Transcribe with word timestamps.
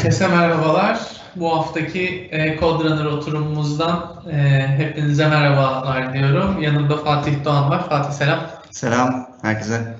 Herkese 0.00 0.28
merhabalar. 0.28 0.98
Bu 1.36 1.56
haftaki 1.56 2.28
e, 2.30 2.56
Code 2.60 3.08
oturumumuzdan 3.08 4.22
e, 4.32 4.66
hepinize 4.76 5.28
merhabalar 5.28 6.14
diyorum. 6.14 6.62
Yanımda 6.62 6.96
Fatih 6.96 7.44
Doğan 7.44 7.70
var. 7.70 7.88
Fatih 7.88 8.10
selam. 8.10 8.40
Selam 8.70 9.28
herkese. 9.42 9.94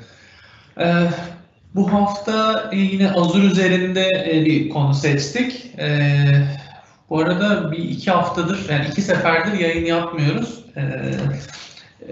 E, 0.80 0.86
bu 1.74 1.92
hafta 1.92 2.70
yine 2.72 3.12
Azure 3.12 3.46
üzerinde 3.46 4.08
e, 4.30 4.44
bir 4.44 4.68
konu 4.68 4.94
seçtik. 4.94 5.66
E, 5.78 6.18
bu 7.10 7.20
arada 7.20 7.72
bir 7.72 7.78
iki 7.78 8.10
haftadır, 8.10 8.68
yani 8.70 8.86
iki 8.90 9.02
seferdir 9.02 9.58
yayın 9.58 9.86
yapmıyoruz. 9.86 10.64
E, 10.76 10.82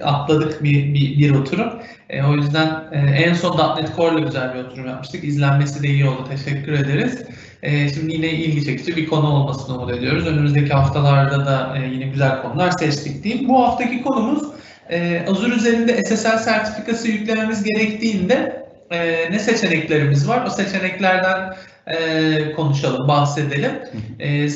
atladık 0.02 0.62
bir, 0.64 0.94
bir, 0.94 1.18
bir 1.18 1.30
oturum. 1.30 1.72
E, 2.10 2.22
o 2.22 2.34
yüzden 2.34 2.84
e, 2.92 2.98
en 2.98 3.34
son 3.34 3.77
.NET 3.77 3.96
Core 3.96 4.14
ile 4.14 4.24
güzel 4.24 4.55
bir 4.55 4.64
oturum 4.64 4.86
yapmıştık. 4.86 5.24
İzlenmesi 5.24 5.82
de 5.82 5.88
iyi 5.88 6.08
oldu. 6.08 6.28
Teşekkür 6.28 6.72
ederiz. 6.72 7.24
E, 7.62 7.88
şimdi 7.88 8.12
yine 8.12 8.30
ilgi 8.30 8.64
çekici 8.64 8.96
bir 8.96 9.06
konu 9.06 9.26
olmasını 9.28 9.76
umut 9.76 9.90
ediyoruz. 9.90 10.26
Önümüzdeki 10.26 10.72
haftalarda 10.72 11.46
da 11.46 11.78
e, 11.78 11.88
yine 11.88 12.04
güzel 12.04 12.42
konular 12.42 12.70
seçtik 12.70 13.24
diyeyim. 13.24 13.48
Bu 13.48 13.62
haftaki 13.62 14.02
konumuz 14.02 14.42
e, 14.90 15.24
Azure 15.28 15.54
üzerinde 15.54 16.04
SSL 16.04 16.38
sertifikası 16.38 17.08
yüklememiz 17.08 17.64
gerektiğinde 17.64 18.66
e, 18.90 19.30
ne 19.30 19.38
seçeneklerimiz 19.38 20.28
var? 20.28 20.46
O 20.46 20.50
seçeneklerden 20.50 21.54
e, 21.88 22.52
konuşalım, 22.52 23.09
bahsedelim. 23.09 23.73
E, 24.20 24.48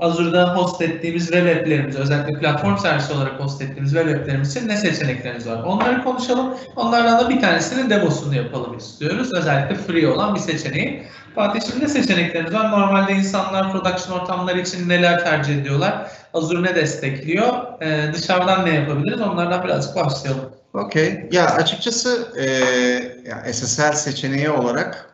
Azure'da 0.00 0.56
host 0.56 0.82
ettiğimiz 0.82 1.26
web 1.26 1.46
app'lerimiz, 1.46 1.96
özellikle 1.96 2.38
platform 2.38 2.76
servisi 2.76 3.12
olarak 3.12 3.40
host 3.40 3.62
ettiğimiz 3.62 3.92
web 3.92 4.08
app'lerimiz 4.08 4.56
için 4.56 4.68
ne 4.68 4.76
seçeneklerimiz 4.76 5.46
var? 5.46 5.62
Onları 5.62 6.04
konuşalım. 6.04 6.54
Onlardan 6.76 7.18
da 7.18 7.30
bir 7.30 7.40
tanesinin 7.40 7.90
demosunu 7.90 8.36
yapalım 8.36 8.78
istiyoruz. 8.78 9.32
Özellikle 9.32 9.74
free 9.74 10.06
olan 10.08 10.34
bir 10.34 10.40
seçeneği. 10.40 11.02
Fatih 11.34 11.60
şimdi 11.70 11.84
ne 11.84 11.88
seçeneklerimiz 11.88 12.54
var? 12.54 12.70
Normalde 12.70 13.12
insanlar 13.12 13.72
production 13.72 14.18
ortamları 14.18 14.60
için 14.60 14.88
neler 14.88 15.24
tercih 15.24 15.60
ediyorlar? 15.60 16.10
Azure 16.34 16.62
ne 16.62 16.74
destekliyor? 16.74 17.82
E, 17.82 18.14
dışarıdan 18.14 18.66
ne 18.66 18.74
yapabiliriz? 18.74 19.20
Onlardan 19.20 19.64
birazcık 19.64 19.96
başlayalım. 19.96 20.44
Okey. 20.74 21.28
Ya 21.32 21.46
açıkçası 21.46 22.28
e, 22.36 22.44
ya 23.28 23.52
SSL 23.52 23.92
seçeneği 23.92 24.50
olarak 24.50 25.09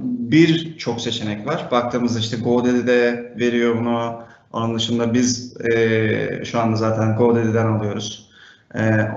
birçok 0.00 1.00
seçenek 1.00 1.46
var. 1.46 1.68
Baktığımızda 1.70 2.18
işte 2.18 2.36
GoDaddy'de 2.36 3.32
veriyor 3.38 3.76
bunu. 3.78 4.22
Onun 4.52 4.74
dışında 4.74 5.14
biz 5.14 5.60
e, 5.60 6.44
şu 6.44 6.60
anda 6.60 6.76
zaten 6.76 7.16
GoDaddy'den 7.16 7.66
alıyoruz. 7.66 8.30
E, 8.74 9.08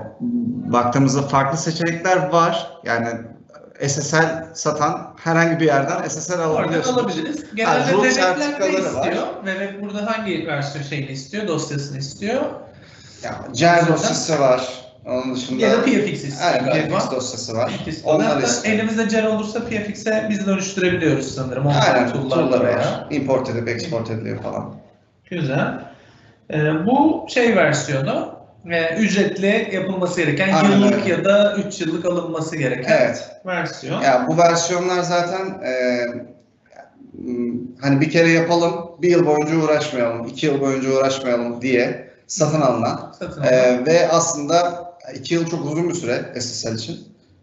baktığımızda 0.72 1.22
farklı 1.22 1.58
seçenekler 1.58 2.28
var. 2.28 2.70
Yani 2.84 3.08
SSL 3.88 4.54
satan 4.54 5.14
herhangi 5.24 5.60
bir 5.60 5.66
yerden 5.66 6.08
SSL 6.08 6.40
alabiliyorsunuz. 6.40 6.96
Oradan 6.96 7.10
alabiliriz. 7.10 7.54
Genelde 7.54 7.92
ha, 7.92 8.02
devletler 8.02 8.60
ne 8.60 8.68
istiyor? 8.68 9.26
Ve 9.44 9.82
burada 9.82 10.06
hangi 10.06 10.46
versiyon 10.46 10.84
şeyini 10.84 11.10
istiyor? 11.10 11.48
Dosyasını 11.48 11.98
istiyor? 11.98 12.42
Ya, 13.22 13.44
CER 13.52 13.88
dosyası 13.88 14.40
var. 14.40 14.79
Onun 15.06 15.34
dışında 15.34 15.62
ya 15.62 15.72
da 15.72 15.86
istiyor 15.86 16.34
evet. 16.74 16.92
PFX 16.92 17.10
dosyası 17.10 17.56
var. 17.56 17.72
PFX 17.86 18.04
Onlar 18.04 18.42
elimizde 18.64 19.08
CER 19.08 19.24
olursa 19.24 19.60
PFX'e 19.60 20.26
biz 20.30 20.46
dönüştürebiliyoruz 20.46 21.34
sanırım. 21.34 21.66
Onlar 21.66 21.94
Aynen, 21.94 22.12
tool'lar 22.12 22.60
var. 22.60 23.06
Import 23.10 23.50
edip 23.50 23.68
export 23.68 24.10
ediliyor 24.10 24.42
falan. 24.42 24.74
Güzel. 25.30 25.80
Ee, 26.52 26.86
bu 26.86 27.26
şey 27.28 27.56
versiyonu 27.56 28.34
e, 28.70 28.96
ücretli 28.96 29.68
yapılması 29.72 30.20
gereken 30.20 30.52
Aynen, 30.52 30.78
yıllık 30.78 31.06
ya 31.06 31.24
da 31.24 31.56
3 31.56 31.80
yıllık 31.80 32.04
alınması 32.04 32.56
gereken 32.56 32.92
evet. 32.92 33.30
versiyon. 33.46 34.02
Ya 34.02 34.26
bu 34.28 34.38
versiyonlar 34.38 35.02
zaten 35.02 35.62
e, 35.64 36.04
hani 37.80 38.00
bir 38.00 38.10
kere 38.10 38.28
yapalım, 38.28 38.90
bir 39.02 39.10
yıl 39.10 39.26
boyunca 39.26 39.56
uğraşmayalım, 39.56 40.26
iki 40.26 40.46
yıl 40.46 40.60
boyunca 40.60 40.90
uğraşmayalım 40.90 41.62
diye 41.62 42.10
satın 42.26 42.60
alınan, 42.60 43.12
satın 43.18 43.42
alınan. 43.42 43.52
E, 43.52 43.86
ve 43.86 44.08
aslında 44.08 44.89
iki 45.14 45.34
yıl 45.34 45.46
çok 45.46 45.64
uzun 45.66 45.88
bir 45.88 45.94
süre 45.94 46.40
SSL 46.40 46.74
için. 46.74 46.98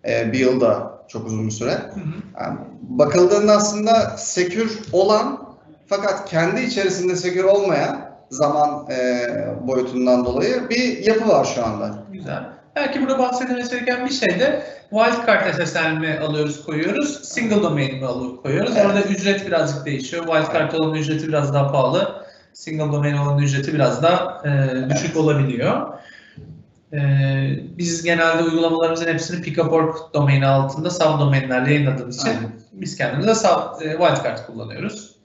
E, 0.08 0.32
bir 0.34 0.40
yıl 0.40 0.62
da 0.62 1.02
çok 1.08 1.28
uzun 1.28 1.48
bir 1.48 1.52
süre. 1.52 1.72
Hı 1.72 2.00
hı. 2.00 2.42
Yani 2.42 2.58
bakıldığında 2.82 3.54
aslında 3.54 4.18
sekür 4.18 4.80
olan 4.92 5.48
fakat 5.88 6.30
kendi 6.30 6.62
içerisinde 6.62 7.16
sekür 7.16 7.44
olmayan 7.44 8.08
zaman 8.30 8.88
e, 8.92 9.28
boyutundan 9.68 10.26
dolayı 10.26 10.70
bir 10.70 11.06
yapı 11.06 11.28
var 11.28 11.46
şu 11.56 11.66
anda. 11.66 12.04
Güzel. 12.12 12.44
Belki 12.76 13.02
burada 13.02 13.20
bahsedilmesi 13.20 13.70
gereken 13.70 14.06
bir 14.06 14.14
şey 14.14 14.40
de 14.40 14.64
wildcard 14.90 15.66
SSL 15.66 15.98
mi 16.00 16.20
alıyoruz 16.28 16.66
koyuyoruz, 16.66 17.24
single 17.24 17.64
domain 17.64 17.98
mi 17.98 18.06
alıp 18.06 18.44
koyuyoruz. 18.44 18.74
Evet. 18.76 18.86
Orada 18.86 19.02
ücret 19.02 19.48
birazcık 19.48 19.86
değişiyor. 19.86 20.26
Wildcard 20.26 20.74
olan 20.74 20.96
ücreti 20.96 21.28
biraz 21.28 21.54
daha 21.54 21.72
pahalı, 21.72 22.26
single 22.54 22.92
domain 22.92 23.18
olan 23.18 23.38
ücreti 23.38 23.74
biraz 23.74 24.04
daha 24.04 24.42
e, 24.46 24.50
düşük 24.90 25.06
evet. 25.06 25.18
olabiliyor. 25.18 25.88
E, 26.94 27.00
biz 27.78 28.04
genelde 28.04 28.44
uygulamalarımızın 28.44 29.08
hepsini 29.08 29.42
Pick-a-Pork 29.42 30.14
domaini 30.14 30.48
altında 30.48 30.90
subdomainlerle 30.90 31.74
yayınladığımız 31.74 32.18
için 32.18 32.28
Aynen. 32.28 32.52
biz 32.72 32.98
kendimize 32.98 33.36
sub, 33.36 33.82
e, 33.82 33.92
wildcard 33.92 34.46
kullanıyoruz. 34.48 35.16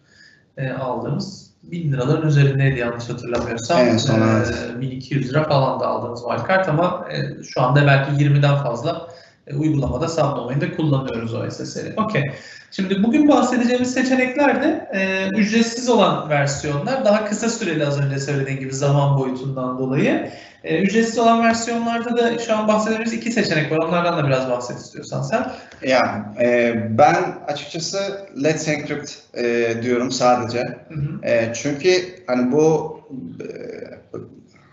E, 0.57 0.71
aldığımız 0.71 1.53
1000 1.63 1.93
liraların 1.93 2.29
üzerindeydi 2.29 2.79
yanlış 2.81 3.09
hatırlamıyorsam. 3.09 3.81
En 3.81 3.97
son, 3.97 4.21
ee, 4.21 4.25
evet. 4.37 4.81
1200 4.81 5.31
lira 5.31 5.45
falan 5.45 5.81
da 5.81 5.87
aldığımız 5.87 6.23
wildcard 6.31 6.69
ama 6.69 7.09
e, 7.13 7.43
şu 7.45 7.61
anda 7.61 7.87
belki 7.87 8.25
20'den 8.25 8.57
fazla 8.57 9.09
e, 9.47 9.55
uygulamada 9.55 10.09
subdomain'de 10.09 10.77
kullanıyoruz 10.77 11.35
o 11.35 11.51
SSL'i. 11.51 11.95
Okey. 11.97 12.33
Şimdi 12.71 13.03
bugün 13.03 13.29
bahsedeceğimiz 13.29 13.95
seçenekler 13.95 14.63
de 14.63 14.89
e, 14.93 15.29
ücretsiz 15.39 15.89
olan 15.89 16.31
versiyonlar. 16.31 17.05
Daha 17.05 17.25
kısa 17.25 17.49
süreli 17.49 17.87
az 17.87 18.01
önce 18.01 18.19
söylediğim 18.19 18.61
gibi 18.61 18.73
zaman 18.73 19.19
boyutundan 19.19 19.79
dolayı. 19.79 20.31
E, 20.65 20.83
ücretsiz 20.83 21.19
olan 21.19 21.43
versiyonlarda 21.43 22.17
da 22.17 22.39
şu 22.39 22.57
an 22.57 22.69
bahsedeceğimiz 22.69 23.13
iki 23.13 23.33
seçenek 23.33 23.73
var. 23.73 23.79
Onlardan 23.79 24.19
da 24.19 24.27
biraz 24.27 24.51
bahset 24.51 24.79
istiyorsan 24.79 25.23
sen. 25.23 25.53
Yani 25.83 26.23
e, 26.41 26.75
ben 26.99 27.17
açıkçası 27.49 28.29
Let's 28.45 28.69
Encrypt 28.69 29.13
e, 29.35 29.75
diyorum 29.83 30.11
sadece. 30.11 30.59
Hı 30.59 30.95
hı. 30.95 31.27
E, 31.27 31.53
çünkü 31.55 31.91
hani 32.27 32.53
bu 32.53 33.01
e, 33.41 33.47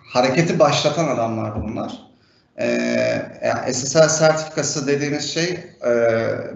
hareketi 0.03 0.59
başlatan 0.59 1.07
adamlar 1.07 1.63
bunlar. 1.63 1.91
E, 2.57 2.67
yani 3.43 3.73
SSL 3.73 4.09
sertifikası 4.09 4.87
dediğimiz 4.87 5.33
şey 5.33 5.59
e, 5.85 5.91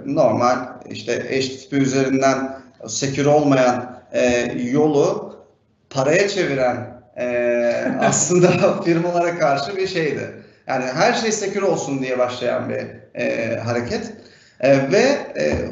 normal 0.05 0.57
işte 0.89 1.13
HTTP 1.13 1.73
üzerinden 1.73 2.57
secure 2.87 3.29
olmayan 3.29 3.99
e, 4.13 4.51
yolu 4.71 5.35
paraya 5.89 6.29
çeviren 6.29 7.03
e, 7.17 7.25
aslında 7.99 8.81
firmalara 8.83 9.39
karşı 9.39 9.77
bir 9.77 9.87
şeydi. 9.87 10.33
Yani 10.67 10.85
her 10.85 11.13
şey 11.13 11.31
secure 11.31 11.65
olsun 11.65 12.01
diye 12.01 12.19
başlayan 12.19 12.69
bir 12.69 12.85
e, 13.21 13.55
hareket. 13.59 14.13
E, 14.59 14.91
ve 14.91 15.01
e, 15.37 15.69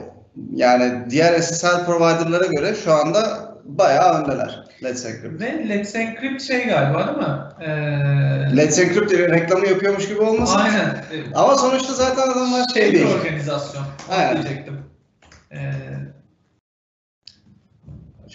yani 0.55 1.09
diğer 1.09 1.39
SSL 1.39 1.85
providerlara 1.85 2.45
göre 2.45 2.75
şu 2.75 2.93
anda 2.93 3.51
bayağı 3.65 4.21
öndeler. 4.21 4.63
Let's 4.83 5.05
Encrypt. 5.05 5.41
Ve 5.41 5.69
Let's 5.69 5.95
Encrypt 5.95 6.41
şey 6.41 6.65
galiba 6.65 7.07
değil 7.07 7.17
mi? 7.17 7.37
Ee, 7.61 8.57
Let's 8.57 8.79
Encrypt 8.79 9.11
diye 9.11 9.29
reklamı 9.29 9.67
yapıyormuş 9.67 10.07
gibi 10.07 10.19
olmasın. 10.19 10.59
Aynen. 10.59 11.03
Ama 11.33 11.55
sonuçta 11.55 11.93
zaten 11.93 12.31
adamlar 12.31 12.65
şey 12.73 12.87
bir 12.87 12.93
değil. 12.93 13.15
organizasyon. 13.15 13.83
Aynen. 14.09 14.33
Diyecektim. 14.33 14.79
Ee, 15.51 15.71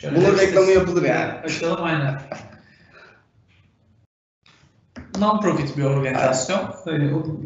şöyle 0.01 0.17
Bunun 0.17 0.39
reklamı 0.39 0.71
yapılır 0.71 1.03
yani. 1.03 1.33
Açalım 1.45 1.85
aynen. 1.85 2.21
Non-profit 5.21 5.77
bir 5.77 5.85
organizasyon. 5.85 6.61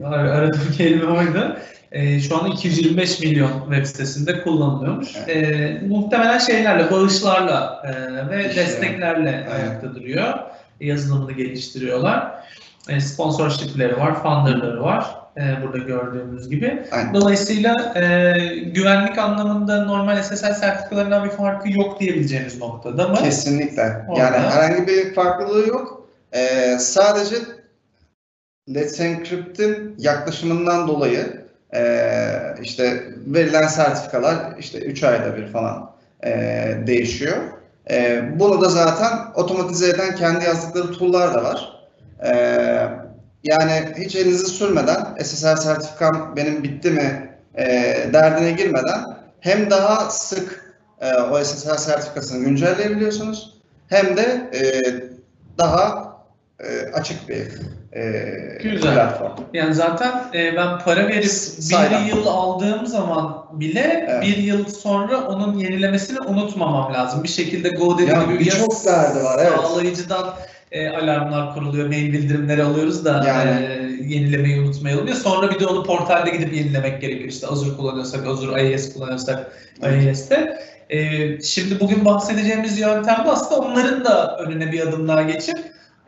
Aradığım 0.04 0.72
kelime 0.76 1.06
oydu. 1.12 1.56
Ee, 1.92 2.20
şu 2.20 2.38
anda 2.38 2.48
225 2.48 3.20
milyon 3.20 3.50
web 3.70 3.84
sitesinde 3.86 4.42
kullanılıyormuş. 4.42 5.08
Ee, 5.28 5.80
muhtemelen 5.88 6.38
şeylerle, 6.38 6.90
bağışlarla 6.90 7.82
e, 7.84 8.28
ve 8.28 8.48
İşte, 8.48 8.60
desteklerle 8.60 9.44
evet. 9.48 9.52
ayakta 9.60 9.94
duruyor. 9.94 10.34
Yazılımını 10.80 11.32
geliştiriyorlar. 11.32 12.32
E, 12.88 13.00
sponsorshipleri 13.00 13.96
var, 13.96 14.22
funderları 14.22 14.82
var. 14.82 15.06
e, 15.36 15.42
burada 15.62 15.78
gördüğümüz 15.78 16.48
gibi. 16.50 16.82
Aynen. 16.92 17.14
Dolayısıyla 17.14 17.74
e, 17.96 18.34
güvenlik 18.64 19.18
anlamında 19.18 19.84
normal 19.84 20.22
SSL 20.22 20.54
sertifikalarından 20.54 21.24
bir 21.24 21.30
farkı 21.30 21.70
yok 21.72 22.00
diyebileceğimiz 22.00 22.60
noktada 22.60 23.08
mı? 23.08 23.16
Kesinlikle. 23.16 24.04
Orada. 24.08 24.20
Yani 24.20 24.36
herhangi 24.36 24.86
bir 24.86 25.14
farklılığı 25.14 25.68
yok. 25.68 26.08
Ee, 26.34 26.76
sadece 26.80 27.36
Let's 28.68 29.00
Encrypt'in 29.00 29.94
yaklaşımından 29.98 30.88
dolayı 30.88 31.40
ee, 31.74 32.54
işte 32.62 33.04
verilen 33.26 33.66
sertifikalar 33.66 34.58
işte 34.58 34.78
3 34.78 35.02
ayda 35.02 35.36
bir 35.36 35.46
falan 35.46 35.90
ee, 36.24 36.78
değişiyor. 36.86 37.36
Ee, 37.90 38.22
bunu 38.40 38.60
da 38.60 38.68
zaten 38.68 39.18
otomatize 39.34 39.88
eden 39.88 40.16
kendi 40.16 40.44
yazdıkları 40.44 40.92
tool'lar 40.92 41.34
da 41.34 41.44
var. 41.44 41.80
Ee, 42.24 42.30
yani 43.44 43.94
hiç 43.98 44.16
elinizi 44.16 44.46
sürmeden 44.46 45.16
SSL 45.22 45.56
sertifikam 45.56 46.32
benim 46.36 46.62
bitti 46.62 46.90
mi 46.90 47.30
ee, 47.58 48.08
derdine 48.12 48.52
girmeden 48.52 49.04
hem 49.40 49.70
daha 49.70 50.10
sık 50.10 50.74
e, 51.00 51.14
o 51.14 51.44
SSL 51.44 51.76
sertifikasını 51.76 52.44
güncelleyebiliyorsunuz. 52.44 53.54
Hem 53.88 54.16
de 54.16 54.50
e, 54.54 54.60
daha 55.58 56.09
e, 56.68 56.92
açık 56.92 57.28
bir 57.28 57.36
e, 57.96 58.58
Güzel. 58.62 58.94
platform. 58.94 59.32
Yani 59.54 59.74
zaten 59.74 60.12
e, 60.34 60.56
ben 60.56 60.78
para 60.78 61.08
verip 61.08 61.24
Saydam. 61.30 62.04
bir 62.04 62.08
yıl 62.10 62.26
aldığım 62.26 62.86
zaman 62.86 63.46
bile 63.52 64.06
Evet. 64.10 64.22
bir 64.22 64.36
yıl 64.36 64.68
sonra 64.68 65.20
onun 65.26 65.58
yenilemesini 65.58 66.20
unutmamam 66.20 66.94
lazım. 66.94 67.22
Bir 67.22 67.28
şekilde 67.28 67.68
GoDaddy 67.68 68.10
Ya 68.10 68.22
gibi 68.22 68.38
birçok 68.40 68.84
derdi 68.86 69.24
var, 69.24 69.38
evet. 69.42 69.60
Sağlayıcıdan 69.60 70.34
e, 70.72 70.88
alarmlar 70.88 71.54
kuruluyor, 71.54 71.88
mail 71.88 72.12
bildirimleri 72.12 72.62
alıyoruz 72.62 73.04
da 73.04 73.24
Yani. 73.26 73.50
e, 73.66 73.90
yenilemeyi 74.14 74.60
unutmayalım 74.60 75.06
diye. 75.06 75.16
Sonra 75.16 75.50
bir 75.50 75.60
de 75.60 75.66
onu 75.66 75.84
portalde 75.84 76.30
gidip 76.30 76.54
yenilemek 76.54 77.00
gerekiyor. 77.00 77.28
İşte 77.28 77.46
Azure 77.46 77.76
kullanıyorsak, 77.76 78.26
Azure 78.26 78.68
IIS 78.70 78.92
kullanıyorsak 78.94 79.52
IIS'te. 79.82 80.58
E, 80.90 80.98
şimdi 81.42 81.80
bugün 81.80 82.04
bahsedeceğimiz 82.04 82.78
yöntemde 82.78 83.30
aslında 83.30 83.60
onların 83.60 84.04
da 84.04 84.36
önüne 84.38 84.72
bir 84.72 84.80
adım 84.80 85.08
daha 85.08 85.22
geçip 85.22 85.58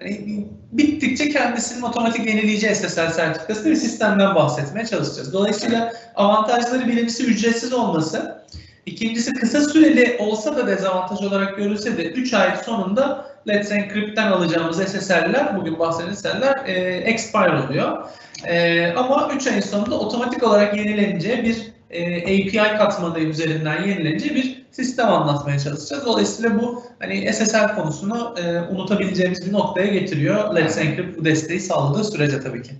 hani 0.03 0.47
bittikçe 0.73 1.31
kendisinin 1.31 1.83
otomatik 1.83 2.27
yenileyeceği 2.27 2.75
SSL 2.75 3.11
sertifikası 3.11 3.71
bir 3.71 3.77
sistemden 3.77 4.35
bahsetmeye 4.35 4.87
çalışacağız. 4.87 5.33
Dolayısıyla 5.33 5.93
avantajları 6.15 6.89
birincisi 6.89 7.27
ücretsiz 7.27 7.73
olması, 7.73 8.43
ikincisi 8.87 9.35
kısa 9.35 9.61
süreli 9.61 10.17
olsa 10.19 10.57
da 10.57 10.67
dezavantaj 10.67 11.23
olarak 11.23 11.57
görülse 11.57 11.97
de 11.97 12.11
3 12.11 12.35
ay 12.35 12.57
sonunda 12.65 13.33
Let's 13.49 13.73
Encrypt'ten 13.73 14.33
alacağımız 14.33 14.77
SSL'ler, 14.77 15.57
bugün 15.57 15.79
bahsedilen 15.79 16.15
SSL'ler 16.15 16.67
e, 16.67 16.73
expire 16.97 17.67
oluyor. 17.67 18.09
E, 18.47 18.87
ama 18.93 19.31
3 19.37 19.47
ayın 19.47 19.61
sonunda 19.61 19.99
otomatik 19.99 20.43
olarak 20.43 20.77
yenileneceği 20.77 21.45
bir 21.45 21.72
e, 21.93 22.23
API 22.23 22.79
katmanı 22.79 23.19
üzerinden 23.19 23.83
yenileneceği 23.83 24.35
bir 24.35 24.63
sistem 24.71 25.09
anlatmaya 25.09 25.59
çalışacağız. 25.59 26.07
Dolayısıyla 26.07 26.63
bu 26.63 26.83
hani 26.99 27.33
SSL 27.33 27.75
konusunu 27.75 28.35
e, 28.45 28.61
unutabileceğimiz 28.61 29.47
bir 29.47 29.53
noktaya 29.53 29.87
getiriyor. 29.87 30.55
Let's 30.55 30.79
Encrypt 30.79 31.19
bu 31.19 31.25
desteği 31.25 31.61
sağladığı 31.61 32.05
sürece 32.05 32.41
tabii 32.41 32.63
ki. 32.63 32.73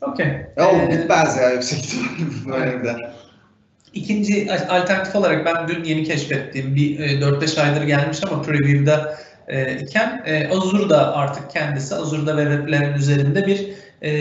Okey. 0.00 0.26
Ya 0.56 0.70
o 0.70 0.76
Ee, 0.76 0.90
bitmez 0.90 1.36
ya 1.36 1.50
yüksek 1.50 1.78
ihtimalle 1.78 2.84
böyle. 2.84 3.10
İkinci 3.94 4.52
alternatif 4.68 5.16
olarak 5.16 5.46
ben 5.46 5.68
dün 5.68 5.84
yeni 5.84 6.04
keşfettiğim 6.04 6.74
bir 6.74 7.00
e, 7.00 7.06
4-5 7.06 7.60
aydır 7.60 7.82
gelmiş 7.82 8.18
ama 8.26 8.42
preview'da 8.42 9.18
e, 9.48 9.76
iken 9.76 10.22
e, 10.26 10.48
Azure 10.48 10.88
da 10.88 11.16
artık 11.16 11.50
kendisi 11.50 11.94
Azure'da 11.94 12.36
ve 12.36 12.56
weblerin 12.56 12.94
üzerinde 12.94 13.46
bir 13.46 13.70
e, 14.02 14.12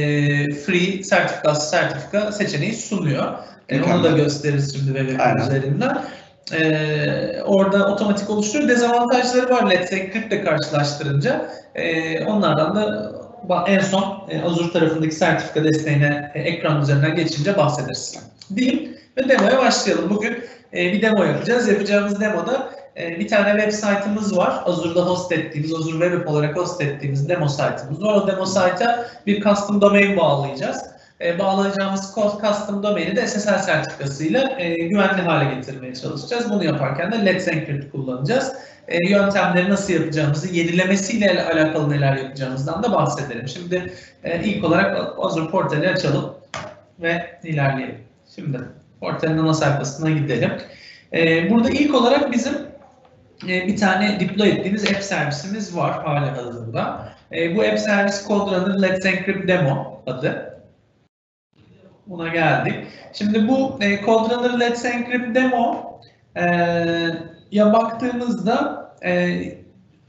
free 0.51 1.03
sertifika 1.03 1.55
sertifika 1.55 2.31
seçeneği 2.31 2.73
sunuyor. 2.73 3.33
E, 3.69 3.75
onu 3.81 3.89
da 3.89 3.95
Mükemmel. 3.97 4.15
gösteririz 4.15 4.73
şimdi 4.73 4.97
web'in 4.99 5.19
Aynen. 5.19 5.41
üzerinden. 5.41 5.97
E, 6.53 7.41
orada 7.45 7.87
otomatik 7.87 8.29
oluşturuyor. 8.29 8.69
Dezavantajları 8.69 9.49
var 9.49 9.69
Let's 9.71 9.93
Encrypt 9.93 10.33
ile 10.33 10.43
karşılaştırınca. 10.43 11.45
E, 11.75 12.25
onlardan 12.25 12.75
da 12.75 13.11
en 13.67 13.79
son 13.79 14.23
e, 14.29 14.41
Azure 14.41 14.71
tarafındaki 14.71 15.15
sertifika 15.15 15.63
desteğine 15.63 16.31
e, 16.35 16.41
ekran 16.41 16.81
üzerinden 16.81 17.15
geçince 17.15 17.57
bahsederiz. 17.57 18.19
Diyeyim 18.55 18.97
ve 19.17 19.29
demoya 19.29 19.57
başlayalım. 19.57 20.09
Bugün 20.09 20.37
e, 20.73 20.93
bir 20.93 21.01
demo 21.01 21.23
yapacağız. 21.23 21.67
Yapacağımız 21.67 22.19
demoda 22.21 22.69
bir 23.19 23.27
tane 23.27 23.61
web 23.61 23.71
site'ımız 23.71 24.37
var. 24.37 24.63
Azure'da 24.65 25.01
host 25.01 25.31
ettiğimiz, 25.31 25.73
Azure 25.73 25.91
Web 25.91 26.13
App 26.13 26.29
olarak 26.29 26.57
host 26.57 26.81
ettiğimiz 26.81 27.29
demo 27.29 27.47
site'ımız 27.47 28.03
var. 28.03 28.13
O 28.13 28.27
demo 28.27 28.45
site'a 28.45 29.05
bir 29.27 29.41
custom 29.43 29.81
domain 29.81 30.17
bağlayacağız. 30.17 30.77
E, 31.21 31.39
bağlayacağımız 31.39 32.13
co- 32.15 32.41
custom 32.47 32.83
domaini 32.83 33.15
de 33.15 33.27
SSL 33.27 33.57
sertifikasıyla 33.57 34.59
e, 34.59 34.73
güvenli 34.73 35.21
hale 35.21 35.55
getirmeye 35.55 35.95
çalışacağız. 35.95 36.49
Bunu 36.49 36.63
yaparken 36.63 37.11
de 37.11 37.25
Let's 37.25 37.47
Encrypt 37.47 37.91
kullanacağız. 37.91 38.53
E, 38.87 39.09
yöntemleri 39.09 39.69
nasıl 39.69 39.93
yapacağımızı, 39.93 40.55
yenilemesiyle 40.55 41.43
alakalı 41.43 41.89
neler 41.89 42.17
yapacağımızdan 42.17 42.83
da 42.83 42.91
bahsedelim. 42.91 43.47
Şimdi 43.47 43.93
e, 44.23 44.43
ilk 44.43 44.63
olarak 44.63 45.15
Azure 45.19 45.47
portali 45.47 45.89
açalım 45.89 46.33
ve 47.01 47.39
ilerleyelim. 47.43 47.97
Şimdi 48.35 48.59
portalın 48.99 49.37
ana 49.37 49.53
sayfasına 49.53 50.09
gidelim. 50.09 50.51
E, 51.13 51.49
burada 51.49 51.69
ilk 51.69 51.95
olarak 51.95 52.31
bizim 52.31 52.53
e, 53.47 53.67
bir 53.67 53.77
tane 53.77 54.19
deploy 54.19 54.49
ettiğimiz 54.49 54.91
app 54.91 55.03
servisimiz 55.03 55.75
var 55.77 56.03
hala 56.03 56.37
hazırda. 56.37 57.09
E, 57.31 57.55
bu 57.55 57.61
app 57.61 57.79
servis 57.79 58.27
Coderunner 58.27 58.81
Let's 58.81 59.05
Encrypt 59.05 59.47
Demo 59.47 60.01
adı. 60.07 60.52
Buna 62.07 62.27
geldik. 62.27 62.73
Şimdi 63.13 63.47
bu 63.47 63.77
e, 63.81 64.05
Coderunner 64.05 64.59
Let's 64.59 64.85
Encrypt 64.85 65.35
Demo 65.35 65.99
e, 66.35 66.43
ya 67.51 67.73
baktığımızda 67.73 68.85
e, 69.03 69.41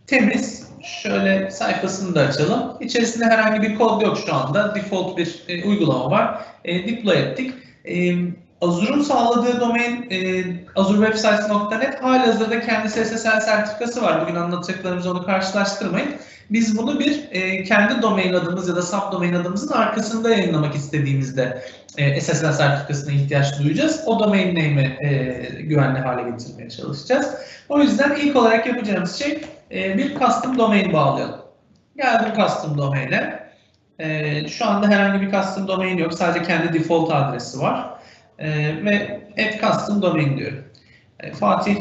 temiz. 0.06 0.64
Şöyle 0.82 1.50
sayfasını 1.50 2.14
da 2.14 2.20
açalım. 2.20 2.76
İçerisinde 2.81 3.25
herhangi 3.25 3.62
bir 3.62 3.75
kod 3.75 4.02
yok 4.02 4.19
şu 4.26 4.35
anda. 4.35 4.75
Default 4.75 5.19
bir 5.19 5.43
e, 5.49 5.64
uygulama 5.64 6.11
var. 6.11 6.41
E, 6.64 6.88
deploy 6.88 7.20
ettik. 7.20 7.55
E, 7.85 8.14
Azure'un 8.61 9.02
sağladığı 9.02 9.61
domain 9.61 10.11
e, 10.11 10.44
azurewebsites.net 10.76 12.02
halihazırda 12.02 12.61
kendi 12.61 12.90
SSL 12.90 13.40
sertifikası 13.40 14.02
var. 14.02 14.23
Bugün 14.23 14.35
anlatacaklarımız 14.35 15.06
onu 15.06 15.25
karşılaştırmayın. 15.26 16.08
Biz 16.50 16.79
bunu 16.79 17.00
bir 17.00 17.29
e, 17.31 17.64
kendi 17.64 18.02
domain 18.02 18.35
adımız 18.35 18.69
ya 18.69 18.76
da 18.76 18.82
subdomain 18.82 19.35
adımızın 19.35 19.73
arkasında 19.73 20.31
yayınlamak 20.31 20.75
istediğimizde 20.75 21.62
e, 21.99 22.20
SSL 22.20 22.52
sertifikasına 22.52 23.12
ihtiyaç 23.12 23.58
duyacağız. 23.58 24.02
O 24.06 24.19
domain 24.19 24.49
name'i 24.49 24.99
e, 25.00 25.62
güvenli 25.62 25.99
hale 25.99 26.31
getirmeye 26.31 26.70
çalışacağız. 26.70 27.35
O 27.69 27.81
yüzden 27.81 28.17
ilk 28.17 28.37
olarak 28.37 28.67
yapacağımız 28.67 29.19
şey 29.19 29.41
e, 29.73 29.99
bir 29.99 30.19
custom 30.19 30.58
domain 30.58 30.93
bağlayalım. 30.93 31.41
Geldim 31.96 32.32
custom 32.37 32.79
domain'e. 32.79 33.44
E, 33.99 34.49
şu 34.49 34.67
anda 34.67 34.88
herhangi 34.88 35.26
bir 35.26 35.31
custom 35.31 35.69
domain 35.69 35.99
yok. 35.99 36.14
Sadece 36.14 36.44
kendi 36.44 36.73
default 36.73 37.12
adresi 37.12 37.61
var. 37.61 37.91
E, 38.38 38.49
ve 38.85 39.20
add 39.32 39.61
custom 39.61 40.02
domain 40.02 40.38
diyorum. 40.38 40.64
E, 41.20 41.32
Fatih 41.32 41.76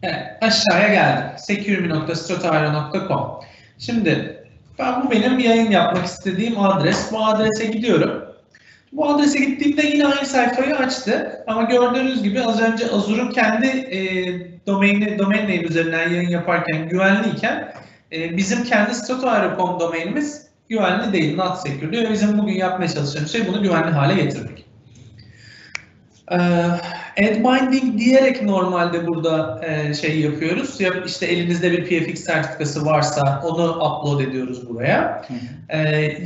evet, 0.03 0.17
aşağıya 0.41 0.87
geldim. 0.87 1.37
security.stratoaero.com 1.37 3.39
Şimdi 3.77 4.38
ben 4.79 5.03
bu 5.03 5.11
benim 5.11 5.39
yayın 5.39 5.71
yapmak 5.71 6.05
istediğim 6.05 6.59
adres. 6.59 7.11
Bu 7.11 7.25
adrese 7.25 7.65
gidiyorum. 7.65 8.25
Bu 8.91 9.09
adrese 9.09 9.39
gittiğimde 9.39 9.87
yine 9.87 10.07
aynı 10.07 10.25
sayfayı 10.25 10.75
açtı. 10.75 11.43
Ama 11.47 11.63
gördüğünüz 11.63 12.23
gibi 12.23 12.41
az 12.41 12.61
önce 12.61 12.91
Azure'un 12.91 13.31
kendi 13.31 13.67
e, 13.67 13.97
domaini, 14.67 15.19
domain 15.19 15.43
name 15.43 15.61
üzerinden 15.61 16.09
yayın 16.09 16.29
yaparken 16.29 16.89
güvenliyken 16.89 17.73
e, 18.11 18.37
bizim 18.37 18.63
kendi 18.63 18.95
stratoaero.com 18.95 19.79
domainimiz 19.79 20.47
güvenli 20.69 21.13
değil, 21.13 21.35
not 21.35 21.57
secure 21.57 21.91
diyor. 21.91 22.11
Bizim 22.11 22.37
bugün 22.37 22.53
yapmaya 22.53 22.87
çalıştığımız 22.87 23.31
şey 23.31 23.47
bunu 23.47 23.63
güvenli 23.63 23.91
hale 23.91 24.23
getirmek. 24.23 24.68
Add 26.29 27.35
binding 27.43 27.99
diyerek 27.99 28.43
normalde 28.43 29.07
burada 29.07 29.61
e, 29.65 29.93
şey 29.93 30.19
yapıyoruz. 30.19 30.81
Ya 30.81 30.93
işte 31.05 31.25
elinizde 31.25 31.71
bir 31.71 31.85
PFX 31.85 32.23
sertifikası 32.23 32.85
varsa 32.85 33.41
onu 33.45 33.71
upload 33.71 34.19
ediyoruz 34.19 34.69
buraya. 34.69 35.25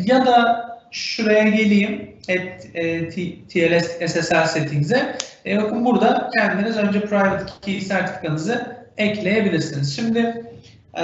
Ya 0.06 0.26
da 0.26 0.66
şuraya 0.92 1.44
geleyim. 1.44 2.14
Add, 2.30 2.76
e, 2.76 3.10
TLS 3.48 4.12
SSL 4.12 4.46
settings'e. 4.46 5.16
E, 5.46 5.58
bakın 5.58 5.86
burada 5.86 6.30
kendiniz 6.34 6.78
önce 6.78 7.02
private 7.02 7.54
key 7.62 7.82
sertifikanızı 7.82 8.78
ekleyebilirsiniz. 8.98 9.96
Şimdi 9.96 10.52
e, 10.98 11.04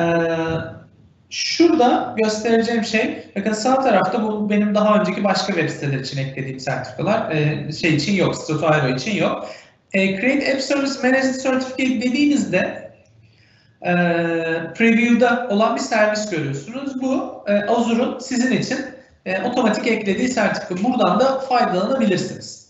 şurada 1.29 2.15
göstereceğim 2.17 2.83
şey, 2.83 3.23
bakın 3.35 3.53
sağ 3.53 3.83
tarafta 3.83 4.23
bu 4.23 4.49
benim 4.49 4.75
daha 4.75 4.99
önceki 4.99 5.23
başka 5.23 5.53
web 5.53 5.69
siteler 5.69 5.99
için 5.99 6.17
eklediğim 6.17 6.59
sertifikalar. 6.59 7.31
E, 7.31 7.71
şey 7.71 7.95
için 7.95 8.13
yok, 8.13 8.35
Strato 8.35 8.87
için 8.87 9.15
yok. 9.15 9.49
E, 9.93 10.21
Create 10.21 10.53
App 10.53 10.61
Service 10.61 10.93
Managed 11.03 11.43
Certificate 11.43 12.01
dediğinizde 12.01 12.91
e, 13.81 13.91
preview'da 14.75 15.47
olan 15.49 15.75
bir 15.75 15.81
servis 15.81 16.29
görüyorsunuz. 16.29 17.01
Bu 17.01 17.43
e, 17.47 17.53
Azure'un 17.53 18.19
sizin 18.19 18.57
için 18.57 18.77
e, 19.25 19.41
otomatik 19.41 19.87
eklediği 19.87 20.27
sertifika. 20.27 20.83
Buradan 20.83 21.19
da 21.19 21.39
faydalanabilirsiniz. 21.39 22.68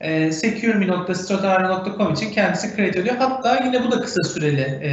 E, 0.00 0.32
secureme.stratoari.com 0.32 2.12
için 2.12 2.30
kendisi 2.30 2.76
create 2.76 3.00
ediyor. 3.00 3.16
Hatta 3.16 3.64
yine 3.64 3.84
bu 3.84 3.90
da 3.90 4.00
kısa 4.00 4.22
süreli 4.22 4.78
e, 4.82 4.88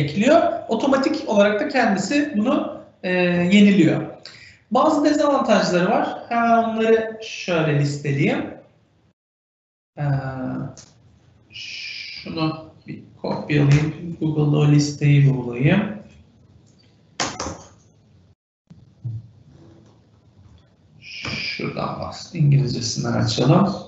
ekliyor. 0.00 0.42
Otomatik 0.68 1.28
olarak 1.28 1.60
da 1.60 1.68
kendisi 1.68 2.32
bunu 2.36 2.80
e, 3.02 3.12
yeniliyor. 3.52 4.02
Bazı 4.70 5.04
dezavantajları 5.04 5.90
var. 5.90 6.18
Hemen 6.28 6.64
onları 6.64 7.20
şöyle 7.22 7.78
listeleyeyim. 7.78 8.56
Ee, 9.98 10.02
şunu 11.50 12.72
bir 12.86 13.02
kopyalayayım. 13.22 14.16
Google'da 14.20 14.56
o 14.56 14.68
listeyi 14.68 15.34
bulayım. 15.34 15.96
Şuradan 21.00 22.00
bas. 22.00 22.34
İngilizcesini 22.34 23.08
açalım. 23.08 23.85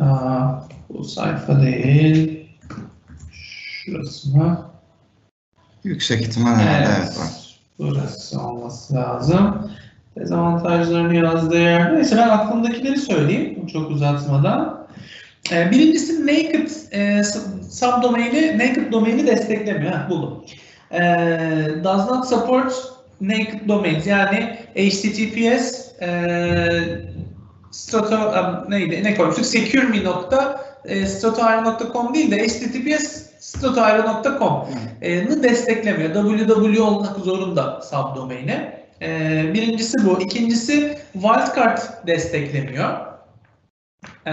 Aa, 0.00 0.60
bu 0.88 1.04
sayfa 1.04 1.62
değil. 1.62 2.48
Şurası 3.32 4.36
mı? 4.36 4.70
Yüksek 5.84 6.20
ihtimal 6.20 6.54
herhalde 6.54 6.94
evet 6.98 7.18
var. 7.18 7.58
Burası 7.78 8.42
olması 8.42 8.94
lazım. 8.94 9.70
Dezavantajlarını 10.18 11.14
yazdığı 11.14 11.58
yer. 11.58 11.94
Neyse 11.94 12.16
ben 12.16 12.28
aklımdakileri 12.28 12.98
söyleyeyim 12.98 13.66
çok 13.66 13.90
uzatmadan. 13.90 14.88
Ee, 15.52 15.70
birincisi 15.70 16.26
naked 16.26 16.70
e, 16.92 17.24
subdomaini, 17.70 18.58
naked 18.58 18.92
domaini 18.92 19.26
desteklemiyor. 19.26 19.92
Ha, 19.92 20.06
buldum. 20.10 20.44
Ee, 20.92 21.68
does 21.84 22.10
not 22.10 22.28
support 22.28 22.72
naked 23.20 23.68
domains 23.68 24.06
yani 24.06 24.58
HTTPS 24.74 25.92
e, 26.02 26.08
strato 27.70 28.34
neydi 28.68 29.04
ne 29.04 29.16
koymuştuk? 29.16 29.46
secureme.stratoaero.com 29.46 32.14
değil 32.14 32.30
de 32.30 32.46
https 32.46 33.22
stratoaero.com'ı 33.40 35.42
desteklemiyor. 35.42 36.14
www 36.14 36.82
olmak 36.82 37.16
zorunda 37.16 37.80
subdomaini. 37.80 38.78
Ee, 39.02 39.50
birincisi 39.54 40.06
bu. 40.06 40.20
İkincisi 40.20 40.98
wildcard 41.12 41.78
desteklemiyor. 42.06 42.88
Ee, 44.26 44.32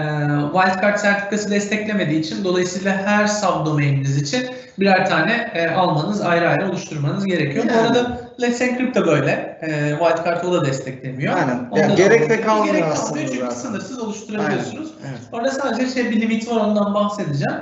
wildcard 0.52 0.96
sertifikası 0.96 1.50
desteklemediği 1.50 2.20
için 2.20 2.44
dolayısıyla 2.44 2.96
her 2.96 3.26
subdomaininiz 3.26 4.22
için 4.22 4.46
birer 4.78 5.06
tane 5.06 5.50
e, 5.54 5.68
almanız, 5.68 6.20
ayrı 6.20 6.48
ayrı 6.48 6.68
oluşturmanız 6.68 7.24
gerekiyor. 7.24 7.64
Yani. 7.64 7.76
Bu 7.76 7.80
arada 7.80 8.25
Let's 8.40 8.60
Encrypt 8.60 8.96
de 8.96 9.06
böyle. 9.06 9.58
E, 9.62 9.90
wildcard 9.90 10.44
o 10.44 10.52
da 10.52 10.64
desteklemiyor. 10.64 11.36
Aynen. 11.36 11.58
Onda 11.70 11.80
Yani 11.80 11.96
gerek 11.96 12.30
de 12.30 12.40
kalmıyor 12.40 12.74
Gerek 12.74 12.84
aslında 12.92 13.06
kalmıyor 13.08 13.28
çünkü 13.28 13.40
zaten. 13.40 13.56
sınırsız 13.56 13.98
oluşturabiliyorsunuz. 13.98 14.88
Evet. 15.08 15.18
Orada 15.32 15.50
sadece 15.50 15.94
şey 15.94 16.10
bir 16.10 16.20
limit 16.20 16.48
var 16.50 16.56
ondan 16.60 16.94
bahsedeceğim. 16.94 17.60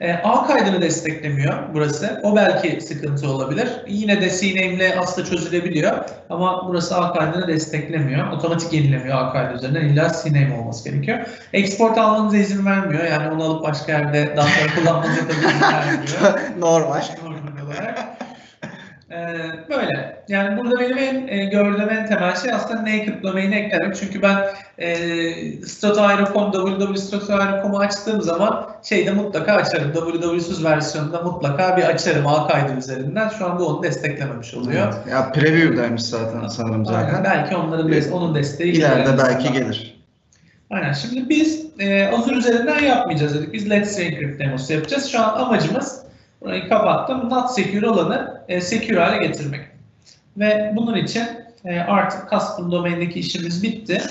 E, 0.00 0.12
A 0.14 0.46
kaydını 0.46 0.82
desteklemiyor 0.82 1.54
burası. 1.74 2.20
O 2.22 2.36
belki 2.36 2.80
sıkıntı 2.80 3.28
olabilir. 3.28 3.68
Yine 3.88 4.20
de 4.20 4.30
CNAME 4.30 4.74
ile 4.74 4.98
aslında 4.98 5.28
çözülebiliyor. 5.28 5.92
Ama 6.30 6.68
burası 6.68 6.96
A 6.96 7.12
kaydını 7.12 7.48
desteklemiyor. 7.48 8.32
Otomatik 8.32 8.72
yenilemiyor 8.72 9.18
A 9.18 9.32
kaydı 9.32 9.54
üzerinden. 9.54 9.80
İlla 9.80 10.12
CNAME 10.24 10.58
olması 10.60 10.88
gerekiyor. 10.90 11.18
Export 11.52 11.98
almanıza 11.98 12.36
izin 12.36 12.66
vermiyor. 12.66 13.04
Yani 13.04 13.30
onu 13.34 13.44
alıp 13.44 13.62
başka 13.62 13.92
yerde 13.92 14.34
daha 14.36 14.46
sonra 14.46 14.74
kullanmanıza 14.74 15.20
da 15.28 15.32
izin 15.32 15.60
vermiyor. 15.62 16.40
Normal. 16.58 17.02
Normal 17.24 17.66
olarak. 17.66 17.98
Ee, 19.12 19.68
böyle. 19.70 20.22
Yani 20.28 20.58
burada 20.58 20.80
benim 20.80 20.98
en 20.98 21.28
e, 21.28 21.44
gördüğüm 21.44 21.90
en 21.90 22.06
temel 22.06 22.36
şey 22.36 22.52
aslında 22.52 22.82
naked 22.82 23.22
domain'i 23.22 23.54
eklemek. 23.54 23.96
Çünkü 23.96 24.22
ben 24.22 24.36
e, 24.78 24.96
stratoaero.com, 25.66 26.52
www.stratoaero.com'u 26.52 27.78
açtığım 27.78 28.22
zaman 28.22 28.70
şeyde 28.82 29.10
mutlaka 29.10 29.52
açarım. 29.52 29.92
www 29.92 30.64
versiyonunda 30.70 31.22
mutlaka 31.22 31.76
bir 31.76 31.82
açarım 31.82 32.26
A 32.26 32.48
kaydı 32.48 32.72
üzerinden. 32.78 33.28
Şu 33.28 33.46
anda 33.46 33.64
onu 33.64 33.82
desteklememiş 33.82 34.54
oluyor. 34.54 34.86
Evet. 34.86 35.12
Ya 35.12 35.32
preview'daymış 35.32 36.02
zaten 36.02 36.48
sanırım 36.48 36.84
Aynen. 36.88 37.10
zaten. 37.10 37.24
Belki 37.24 37.56
onların 37.56 37.88
des- 37.92 38.10
onun 38.12 38.34
desteği 38.34 38.72
ileride 38.72 39.18
belki 39.18 39.42
zaten. 39.42 39.52
gelir. 39.52 40.02
Aynen. 40.70 40.92
Şimdi 40.92 41.28
biz 41.28 41.66
e, 41.78 42.08
Azure 42.08 42.36
üzerinden 42.36 42.78
yapmayacağız 42.84 43.34
dedik. 43.34 43.52
Biz 43.52 43.70
Let's 43.70 43.98
Encrypt 43.98 44.40
demosu 44.40 44.72
yapacağız. 44.72 45.06
Şu 45.12 45.20
an 45.20 45.38
amacımız 45.38 46.01
burayı 46.44 46.68
kapattım. 46.68 47.30
Not 47.30 47.50
secure 47.50 47.88
olanı 47.88 48.44
e, 48.48 48.60
secure 48.60 49.00
hale 49.00 49.26
getirmek. 49.26 49.60
Ve 50.36 50.72
bunun 50.76 50.94
için 50.94 51.24
e, 51.64 51.80
artık 51.80 52.30
custom 52.30 52.72
domaindeki 52.72 53.20
işimiz 53.20 53.62
bitti. 53.62 54.02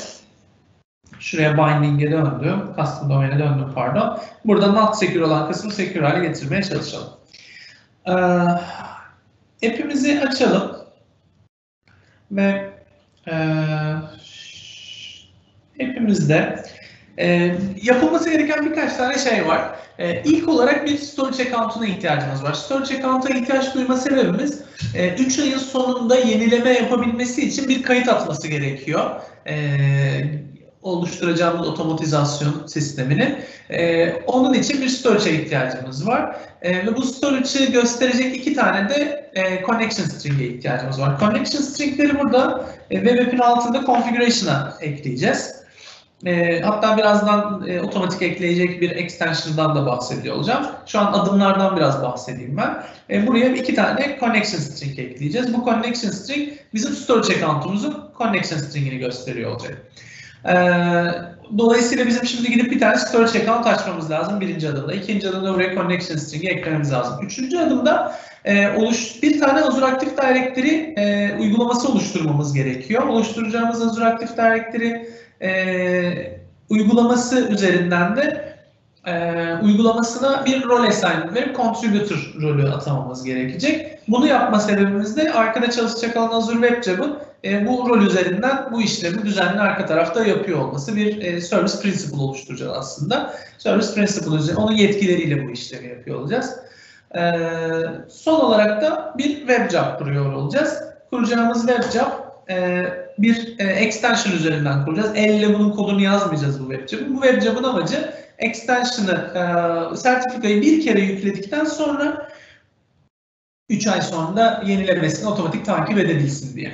Şuraya 1.19 1.57
binding'e 1.57 2.11
döndüm. 2.11 2.73
Custom 2.75 3.09
domain'e 3.09 3.39
döndüm 3.39 3.71
pardon. 3.75 4.19
Burada 4.45 4.71
not 4.71 4.97
secure 4.97 5.23
olan 5.23 5.51
kısmı 5.51 5.71
secure 5.71 6.07
hale 6.07 6.27
getirmeye 6.27 6.63
çalışalım. 6.63 7.09
Ee, 8.07 8.11
app'imizi 9.67 10.21
açalım. 10.27 10.77
Ve 12.31 12.69
e, 13.27 13.33
app'imizde 15.81 16.63
e, 17.21 17.55
yapılması 17.83 18.29
gereken 18.29 18.65
birkaç 18.65 18.95
tane 18.95 19.17
şey 19.17 19.47
var. 19.47 19.61
E, 19.99 20.23
ilk 20.23 20.49
olarak 20.49 20.85
bir 20.85 20.97
storage 20.97 21.43
account'una 21.43 21.85
ihtiyacımız 21.85 22.43
var. 22.43 22.53
Storage 22.53 22.97
account'a 22.97 23.29
ihtiyaç 23.29 23.75
duyma 23.75 23.97
sebebimiz 23.97 24.61
3 25.19 25.39
ayın 25.39 25.57
sonunda 25.57 26.15
yenileme 26.15 26.69
yapabilmesi 26.69 27.47
için 27.47 27.69
bir 27.69 27.83
kayıt 27.83 28.07
atması 28.07 28.47
gerekiyor. 28.47 29.11
E, 29.47 29.53
oluşturacağımız 30.81 31.67
otomatizasyon 31.67 32.67
sistemini. 32.67 33.39
E, 33.69 34.11
onun 34.13 34.53
için 34.53 34.81
bir 34.81 34.87
storage'e 34.87 35.33
ihtiyacımız 35.33 36.07
var. 36.07 36.35
E, 36.61 36.87
ve 36.87 36.95
bu 36.95 37.01
storage'ı 37.01 37.71
gösterecek 37.71 38.35
iki 38.35 38.53
tane 38.53 38.89
de 38.89 39.29
e, 39.35 39.65
connection 39.65 40.05
string'e 40.05 40.47
ihtiyacımız 40.47 41.01
var. 41.01 41.19
Connection 41.19 41.61
string'leri 41.61 42.19
burada 42.19 42.65
e, 42.89 42.95
web 42.95 43.27
app'in 43.27 43.39
altında 43.39 43.85
configuration'a 43.85 44.77
ekleyeceğiz. 44.81 45.60
E, 46.25 46.61
hatta 46.61 46.97
birazdan 46.97 47.67
e, 47.67 47.81
otomatik 47.81 48.21
ekleyecek 48.21 48.81
bir 48.81 48.91
extension'dan 48.91 49.75
da 49.75 49.85
bahsediyor 49.85 50.35
olacağım. 50.35 50.65
Şu 50.85 50.99
an 50.99 51.13
adımlardan 51.13 51.77
biraz 51.77 52.03
bahsedeyim 52.03 52.57
ben. 52.57 52.83
E, 53.09 53.27
buraya 53.27 53.49
iki 53.49 53.75
tane 53.75 54.17
connection 54.19 54.59
string 54.59 54.99
ekleyeceğiz. 54.99 55.53
Bu 55.53 55.65
connection 55.65 56.11
string 56.11 56.49
bizim 56.73 56.93
storage 56.93 57.33
account'umuzun 57.33 58.11
connection 58.17 58.57
string'ini 58.57 58.97
gösteriyor 58.97 59.51
olacak. 59.51 59.77
E, 60.45 60.53
dolayısıyla 61.57 62.07
bizim 62.07 62.25
şimdi 62.25 62.49
gidip 62.49 62.71
bir 62.71 62.79
tane 62.79 62.97
storage 62.97 63.39
account 63.39 63.67
açmamız 63.67 64.11
lazım 64.11 64.41
birinci 64.41 64.69
adımda. 64.69 64.93
İkinci 64.93 65.29
adımda 65.29 65.53
buraya 65.53 65.75
connection 65.75 66.17
string'i 66.17 66.49
eklememiz 66.49 66.91
lazım. 66.91 67.25
Üçüncü 67.25 67.57
adımda 67.57 68.15
e, 68.45 68.69
oluş, 68.69 69.23
bir 69.23 69.39
tane 69.39 69.61
Azure 69.61 69.85
Active 69.85 70.11
Directory 70.11 70.93
e, 70.97 71.35
uygulaması 71.39 71.87
oluşturmamız 71.87 72.53
gerekiyor. 72.53 73.07
Oluşturacağımız 73.07 73.81
Azure 73.81 74.05
Active 74.05 74.37
Directory 74.37 75.07
e, 75.41 76.41
uygulaması 76.69 77.47
üzerinden 77.47 78.15
de 78.15 78.55
e, 79.05 79.13
uygulamasına 79.63 80.45
bir 80.45 80.63
rol 80.63 80.83
assignment 80.83 81.35
verip 81.35 81.55
contributor 81.55 82.33
rolü 82.41 82.69
atamamız 82.69 83.23
gerekecek. 83.23 83.99
Bunu 84.07 84.27
yapma 84.27 84.59
sebebimiz 84.59 85.17
de 85.17 85.33
arkada 85.33 85.71
çalışacak 85.71 86.17
olan 86.17 86.31
Azure 86.31 86.67
Web 86.67 86.83
Job'ın 86.83 87.17
e, 87.43 87.67
bu 87.67 87.89
rol 87.89 88.01
üzerinden 88.01 88.71
bu 88.71 88.81
işlemi 88.81 89.25
düzenli 89.25 89.59
arka 89.59 89.85
tarafta 89.85 90.25
yapıyor 90.25 90.59
olması 90.59 90.95
bir 90.95 91.21
e, 91.21 91.41
service 91.41 91.73
principle 91.81 92.21
oluşturacağız 92.21 92.77
aslında. 92.77 93.33
Service 93.57 93.93
principle 93.95 94.35
üzerine 94.35 94.59
onun 94.59 94.75
yetkileriyle 94.75 95.47
bu 95.47 95.51
işlemi 95.51 95.87
yapıyor 95.87 96.19
olacağız. 96.19 96.55
E, 97.15 97.21
son 98.09 98.39
olarak 98.39 98.81
da 98.81 99.13
bir 99.17 99.37
web 99.37 99.71
job 99.71 99.97
kuruyor 99.97 100.33
olacağız. 100.33 100.83
Kuracağımız 101.09 101.67
web 101.67 101.91
job 101.91 102.11
e, 102.49 102.85
bir 103.17 103.55
e, 103.59 103.63
extension 103.63 104.35
üzerinden 104.35 104.85
kuracağız. 104.85 105.11
Elle 105.15 105.53
bunun 105.53 105.71
kodunu 105.71 106.01
yazmayacağız 106.01 106.59
bu 106.59 106.71
web. 106.73 107.09
Bu 107.09 107.21
web 107.21 107.63
amacı 107.63 108.13
extension'ı, 108.39 109.33
e, 109.91 109.95
sertifikayı 109.95 110.61
bir 110.61 110.81
kere 110.81 111.01
yükledikten 111.01 111.65
sonra 111.65 112.31
3 113.69 113.87
ay 113.87 114.01
sonra 114.01 114.63
yenilemesini 114.65 115.29
otomatik 115.29 115.65
takip 115.65 115.97
edebilsin 115.97 116.55
diye. 116.55 116.71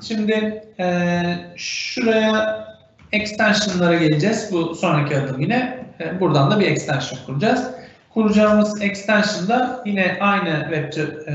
Şimdi 0.00 0.64
e, 0.80 1.22
şuraya 1.56 2.66
extension'lara 3.12 3.94
geleceğiz. 3.94 4.48
Bu 4.52 4.74
sonraki 4.74 5.16
adım 5.16 5.40
yine. 5.40 5.86
E, 6.00 6.20
buradan 6.20 6.50
da 6.50 6.60
bir 6.60 6.66
extension 6.66 7.18
kuracağız. 7.26 7.70
Kuracağımız 8.14 8.82
extension'da 8.82 9.82
yine 9.86 10.18
aynı 10.20 10.68
web 10.70 11.06
e, 11.28 11.34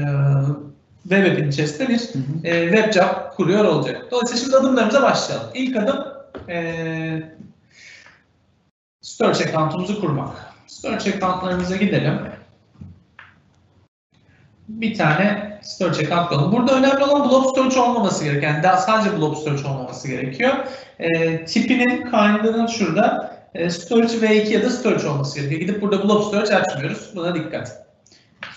web 1.10 1.32
app'in 1.32 1.50
içerisinde 1.50 1.90
bir 1.90 2.02
e, 2.44 2.76
web 2.76 2.94
job 2.94 3.36
kuruyor 3.36 3.66
olacak. 3.66 4.06
Dolayısıyla 4.12 4.44
şimdi 4.44 4.58
adımlarımıza 4.58 5.02
başlayalım. 5.02 5.50
İlk 5.54 5.76
adım 5.78 6.06
e, 6.50 7.38
Storage 9.02 9.44
account'umuzu 9.44 10.02
kurmak. 10.02 10.30
Storage 10.68 11.14
account'larımıza 11.14 11.76
gidelim. 11.76 12.20
Bir 14.68 14.98
tane 14.98 15.60
storage 15.64 16.06
account 16.06 16.30
kuralım. 16.30 16.52
Burada 16.52 16.74
önemli 16.78 17.04
olan 17.04 17.30
blob 17.30 17.46
storage 17.46 17.80
olmaması 17.80 18.24
gerekiyor. 18.24 18.54
Yani 18.54 18.64
daha 18.64 18.78
sadece 18.78 19.18
blob 19.18 19.36
storage 19.36 19.68
olmaması 19.68 20.08
gerekiyor. 20.08 20.54
E, 21.00 21.46
tipinin, 21.46 22.04
kind'ının 22.04 22.68
şurada 22.68 23.38
e, 23.56 23.70
storage 23.70 24.14
V2 24.14 24.54
ya 24.54 24.64
da 24.64 24.70
storage 24.70 25.08
olması 25.08 25.40
gerekiyor. 25.40 25.62
Gidip 25.62 25.82
burada 25.82 26.04
blob 26.04 26.24
storage 26.24 26.56
açmıyoruz. 26.56 27.12
Buna 27.16 27.36
dikkat. 27.36 27.88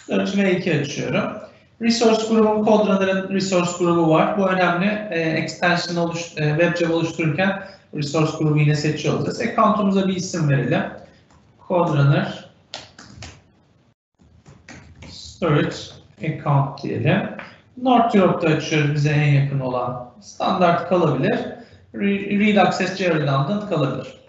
Storage 0.05 0.31
V2 0.31 0.81
açıyorum. 0.81 1.50
Resource 1.83 2.27
grubum, 2.29 2.65
CodeRunner'ın 2.65 3.35
resource 3.35 3.71
grubu 3.79 4.11
var. 4.11 4.39
Bu 4.39 4.49
önemli. 4.49 5.09
E, 5.11 5.21
extension 5.21 5.97
oluş, 5.97 6.21
e, 6.37 6.49
WebJava 6.49 6.95
oluştururken 6.95 7.63
resource 7.95 8.33
grubu 8.39 8.59
yine 8.59 8.75
seçiyor 8.75 9.15
olacağız. 9.15 9.41
Account'umuza 9.41 10.09
bir 10.09 10.17
isim 10.17 10.49
verelim. 10.49 10.83
CodeRunner 11.69 12.51
Storage 15.09 15.77
Account 16.29 16.83
diyelim. 16.83 17.23
North 17.83 18.17
Europe'da 18.17 18.55
açıyoruz 18.55 18.95
bize 18.95 19.11
en 19.11 19.43
yakın 19.43 19.61
olan. 19.61 20.11
Standart 20.21 20.89
kalabilir. 20.89 21.39
Read 21.95 22.57
Access 22.57 23.01
Redundant 23.01 23.69
kalabilir. 23.69 24.21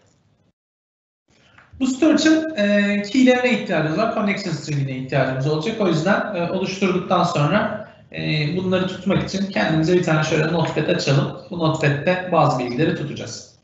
Bu 1.82 1.88
storage'ın 1.88 2.56
e, 2.56 3.02
key'lerine 3.02 3.62
ihtiyacımız 3.62 3.98
var. 3.98 4.14
Connection 4.14 4.54
string'ine 4.54 4.98
ihtiyacımız 4.98 5.48
olacak. 5.48 5.82
O 5.82 5.88
yüzden 5.88 6.36
e, 6.36 6.52
oluşturduktan 6.52 7.24
sonra 7.24 7.88
e, 8.12 8.48
bunları 8.58 8.88
tutmak 8.88 9.24
için 9.24 9.46
kendimize 9.46 9.94
bir 9.94 10.04
tane 10.04 10.24
şöyle 10.24 10.54
notepad 10.54 10.96
açalım. 10.96 11.38
Bu 11.50 11.60
notepad'de 11.60 12.30
bazı 12.32 12.60
bilgileri 12.60 12.96
tutacağız. 12.96 13.56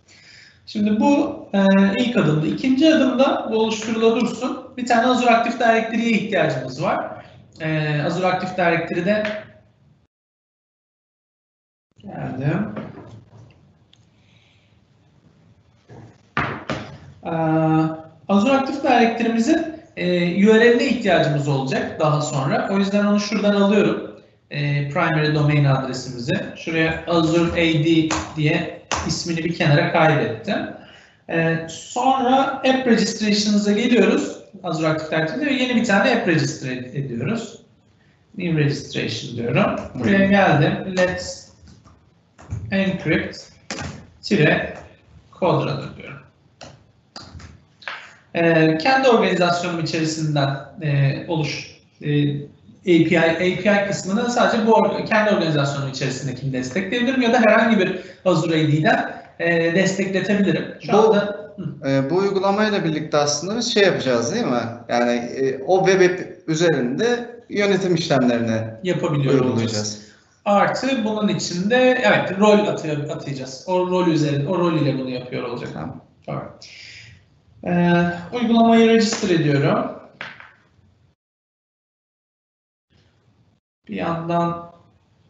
Şimdi 0.65 0.99
bu 0.99 1.39
e, 1.53 1.59
ilk 1.97 2.17
adımda. 2.17 2.47
İkinci 2.47 2.95
adımda 2.95 3.49
bu 3.51 3.57
oluşturula. 3.57 4.15
Bir 4.77 4.85
tane 4.85 5.05
Azure 5.07 5.29
Active 5.29 5.59
Directory'ye 5.59 6.11
ihtiyacımız 6.11 6.83
var. 6.83 7.25
E, 7.59 8.01
Azure 8.01 8.27
Active 8.27 8.57
Directory'de 8.57 9.23
geldim. 11.97 12.75
Ee, 17.27 18.06
Azure 18.29 18.53
Active 18.53 18.83
Directory'mizin 18.83 19.77
e, 19.97 20.05
URL'ine 20.47 20.85
ihtiyacımız 20.85 21.47
olacak 21.47 21.99
daha 21.99 22.21
sonra. 22.21 22.69
O 22.71 22.77
yüzden 22.77 23.05
onu 23.05 23.19
şuradan 23.19 23.61
alıyorum. 23.61 24.21
E, 24.51 24.89
primary 24.89 25.35
domain 25.35 25.65
adresimizi. 25.65 26.33
Şuraya 26.55 27.03
Azure 27.07 27.51
AD 27.51 28.09
diye 28.37 28.81
ismini 29.07 29.37
bir 29.37 29.55
kenara 29.55 29.91
kaydettim. 29.91 30.57
E, 31.29 31.67
sonra 31.69 32.41
App 32.41 32.87
Registration'ımıza 32.87 33.71
geliyoruz. 33.71 34.37
Azure 34.63 34.87
Active 34.87 35.17
Directory'de 35.17 35.45
ve 35.45 35.53
yeni 35.53 35.75
bir 35.75 35.85
tane 35.85 36.15
app 36.15 36.27
register 36.27 36.71
ediyoruz. 36.71 37.59
New 38.37 38.63
Registration 38.63 39.37
diyorum. 39.37 39.81
Buraya 39.95 40.25
geldim. 40.25 40.95
Let's 40.97 41.47
encrypt 42.71 43.37
tire 44.21 44.77
CodeRunner 45.39 45.97
diyorum. 45.97 46.26
Ee, 48.37 48.77
kendi 48.77 49.07
organizasyonum 49.09 49.79
içerisinden 49.79 50.49
e, 50.81 51.25
oluş 51.27 51.77
e, 52.01 52.35
API 52.81 53.19
API 53.19 53.87
kısmını 53.87 54.29
sadece 54.31 54.67
bu 54.67 55.05
kendi 55.09 55.35
organizasyonum 55.35 55.89
içerisindekini 55.89 56.53
destekleyebilirim 56.53 57.21
ya 57.21 57.33
da 57.33 57.39
herhangi 57.39 57.79
bir 57.79 57.99
Azure 58.25 58.55
AD'den 58.63 59.11
e, 59.39 59.75
destekletebilirim. 59.75 60.65
Şu 60.85 60.93
Bu- 60.93 60.97
anda 60.97 61.47
E, 61.89 62.09
bu 62.09 62.15
uygulamayla 62.15 62.83
birlikte 62.83 63.17
aslında 63.17 63.57
biz 63.57 63.73
şey 63.73 63.83
yapacağız 63.83 64.33
değil 64.33 64.45
mi? 64.45 64.61
Yani 64.89 65.11
e, 65.11 65.63
o 65.67 65.85
web 65.87 66.01
app 66.01 66.19
üzerinde 66.47 67.05
yönetim 67.49 67.95
işlemlerini 67.95 68.61
yapabiliyor 68.83 69.39
olacağız. 69.45 70.01
Artı 70.45 70.87
bunun 71.05 71.27
içinde 71.27 71.75
evet 72.05 72.39
rol 72.39 72.67
atı- 72.67 73.07
atayacağız. 73.13 73.63
O 73.67 73.87
rol 73.87 74.07
üzerinde 74.07 74.47
o 74.47 74.57
rol 74.59 74.73
ile 74.81 74.97
bunu 74.99 75.09
yapıyor 75.09 75.43
olacak. 75.43 75.69
Tamam. 75.73 76.01
Alright. 76.27 76.69
Ee, 77.67 78.13
uygulamayı 78.33 78.89
register 78.89 79.29
ediyorum. 79.29 79.99
Bir 83.87 83.95
yandan 83.95 84.67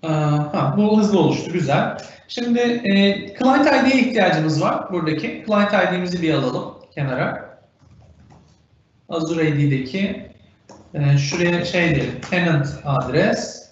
Aa, 0.03 0.53
ha, 0.53 0.73
bu 0.77 0.99
hızlı 0.99 1.19
oluştu, 1.19 1.51
güzel. 1.51 1.97
Şimdi 2.27 2.59
e, 2.59 2.93
Client 3.39 3.67
ID'ye 3.67 4.01
ihtiyacımız 4.01 4.61
var 4.61 4.91
buradaki. 4.91 5.43
Client 5.47 5.73
ID'mizi 5.73 6.21
bir 6.21 6.33
alalım 6.33 6.73
kenara. 6.95 7.59
Azure 9.09 9.41
AD'deki 9.41 10.31
e, 10.93 11.17
şuraya 11.17 11.65
şey 11.65 11.95
diyelim, 11.95 12.21
tenant 12.21 12.67
adres. 12.85 13.71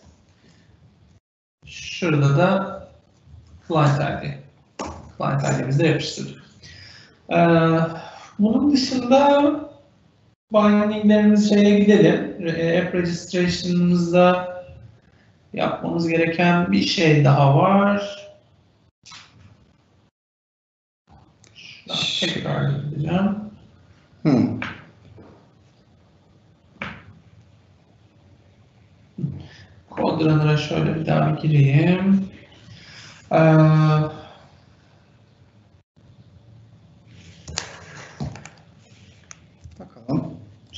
Şurada 1.65 2.37
da 2.37 2.87
Client 3.67 3.99
ID. 3.99 4.29
Client 5.17 5.59
ID'mizi 5.59 5.79
de 5.79 5.87
yapıştırdık. 5.87 6.43
Ee, 7.29 7.35
bunun 8.39 8.71
dışında 8.71 9.55
bindinglerimiz 10.53 11.49
şeye 11.49 11.79
gidelim. 11.79 12.35
App 12.85 12.95
registration'ımızda 12.95 14.55
yapmamız 15.53 16.07
gereken 16.07 16.71
bir 16.71 16.81
şey 16.81 17.25
daha 17.25 17.57
var. 17.57 18.25
Şuradan 21.55 22.01
tekrar 22.19 22.69
gideceğim. 22.69 23.35
Hmm. 24.21 24.59
CodeRunner'a 29.97 30.57
şöyle 30.57 30.95
bir 30.95 31.05
daha 31.05 31.37
bir 31.37 31.41
gireyim. 31.41 32.27
Ee, 33.31 33.37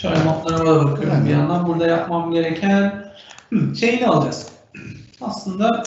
Şöyle 0.01 0.25
notlarıma 0.25 0.65
da 0.75 0.85
bakıyorum 0.85 1.25
bir 1.25 1.29
yandan. 1.29 1.67
Burada 1.67 1.87
yapmam 1.87 2.31
gereken 2.31 2.93
şeyini 3.79 4.07
alacağız. 4.07 4.47
Aslında 5.21 5.83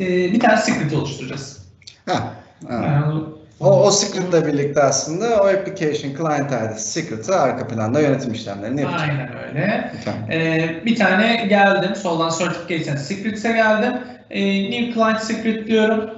e, 0.00 0.06
bir 0.32 0.40
tane 0.40 0.56
script 0.56 0.94
oluşturacağız. 0.94 1.66
Ha, 2.08 2.32
ha. 2.68 2.74
Yani, 2.84 3.22
O, 3.60 3.82
o 3.82 3.90
script'le 3.90 4.46
birlikte 4.46 4.82
aslında 4.82 5.42
o 5.42 5.46
application 5.46 6.14
client 6.16 6.52
ID 6.52 6.76
secret'ı 6.78 7.36
arka 7.40 7.66
planda 7.68 8.00
yönetim 8.00 8.32
işlemlerini 8.32 8.80
yapacak. 8.80 9.08
aynen 9.08 9.28
öyle. 9.48 9.92
Tamam. 10.04 10.30
E, 10.30 10.82
bir 10.84 10.96
tane 10.96 11.46
geldim. 11.48 11.96
Soldan 11.96 12.30
Certificates 12.38 12.88
and 12.88 12.98
Secrets'e 12.98 13.52
geldim. 13.52 13.92
E, 14.30 14.70
new 14.70 14.94
Client 14.94 15.20
Secret 15.20 15.66
diyorum. 15.66 16.10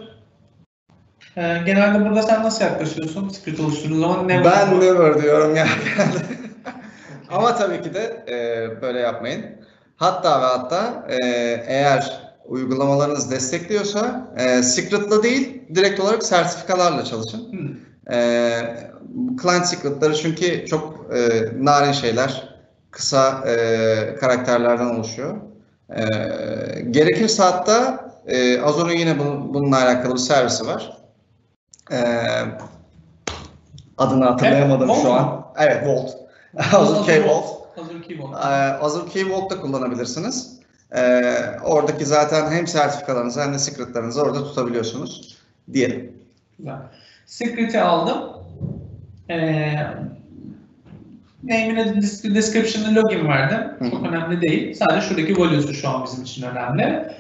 E, 1.37 1.59
genelde 1.67 2.05
burada 2.05 2.23
sen 2.23 2.43
nasıl 2.43 2.65
yaklaşıyorsun? 2.65 3.29
Secret 3.29 3.61
oluşturduğun 3.61 4.01
zaman 4.01 4.29
ne 4.29 4.45
Ben 4.45 4.81
never 4.81 5.23
diyorum 5.23 5.57
ya. 5.57 5.67
Ama 7.31 7.55
tabii 7.55 7.83
ki 7.83 7.95
de 7.95 8.25
e, 8.29 8.83
böyle 8.83 8.99
yapmayın. 8.99 9.45
Hatta 9.97 10.41
ve 10.41 10.45
hatta 10.45 11.07
e, 11.09 11.17
eğer 11.67 12.21
uygulamalarınız 12.47 13.31
destekliyorsa 13.31 14.29
e, 14.37 14.63
secret'la 14.63 15.23
değil 15.23 15.63
direkt 15.75 16.01
olarak 16.01 16.23
sertifikalarla 16.23 17.05
çalışın. 17.05 17.53
Hı. 17.53 18.15
E, 18.15 18.19
client 19.43 19.67
secret'ları 19.67 20.15
çünkü 20.15 20.67
çok 20.67 21.07
e, 21.15 21.19
narin 21.65 21.93
şeyler, 21.93 22.49
kısa 22.91 23.45
e, 23.49 24.15
karakterlerden 24.21 24.87
oluşuyor. 24.87 25.37
E, 25.91 26.05
gerekirse 26.91 27.43
hatta 27.43 28.11
e, 28.27 28.61
Azure'un 28.61 28.97
yine 28.97 29.19
bunun, 29.19 29.55
bununla 29.55 29.83
alakalı 29.83 30.15
bir 30.15 30.19
servisi 30.19 30.67
var. 30.67 30.97
E, 31.93 31.99
adını 33.99 34.25
hatırlayamadım 34.25 34.91
Evet, 34.91 35.03
şu 35.03 35.13
an. 35.13 35.47
Evet, 35.59 35.87
Vault. 35.87 36.28
Azure 36.57 37.07
Key 37.07 37.29
Vault. 37.29 37.47
Azure 37.81 38.01
Key 38.01 38.19
Vault. 38.19 38.35
Ee, 38.35 38.49
Azure 38.85 39.31
Vault'ta 39.31 39.61
kullanabilirsiniz. 39.61 40.59
Ee, 40.97 41.35
oradaki 41.65 42.07
zaten 42.07 42.51
hem 42.51 42.67
sertifikalarınızı 42.67 43.43
hem 43.43 43.55
de 43.55 43.59
secretlarınızı 43.59 44.23
orada 44.23 44.45
tutabiliyorsunuz 44.45 45.37
diyelim. 45.73 46.13
Güzel. 46.59 46.77
Secret'i 47.27 47.81
aldım. 47.81 48.19
Ee, 49.31 49.75
name'ine 51.43 52.03
description'ı 52.35 52.95
login 52.95 53.29
verdim. 53.29 53.91
Çok 53.91 54.07
önemli 54.07 54.41
değil. 54.41 54.75
Sadece 54.75 55.01
şuradaki 55.01 55.39
value'su 55.39 55.75
şu 55.75 55.89
an 55.89 56.05
bizim 56.05 56.25
için 56.25 56.43
önemli. 56.43 57.13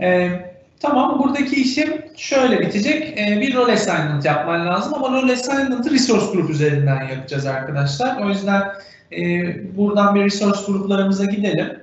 Ee, 0.00 0.55
Tamam 0.80 1.18
buradaki 1.18 1.62
işim 1.62 2.04
şöyle 2.16 2.60
bitecek. 2.60 3.18
Ee, 3.18 3.40
bir 3.40 3.54
role 3.54 3.72
assignment 3.72 4.24
yapman 4.24 4.66
lazım 4.66 4.94
ama 4.94 5.22
role 5.22 5.32
assignment'ı 5.32 5.90
resource 5.90 6.26
group 6.32 6.50
üzerinden 6.50 7.08
yapacağız 7.08 7.46
arkadaşlar. 7.46 8.22
O 8.22 8.28
yüzden 8.28 8.72
e, 9.12 9.76
buradan 9.76 10.14
bir 10.14 10.24
resource 10.24 10.60
gruplarımıza 10.66 11.24
gidelim. 11.24 11.80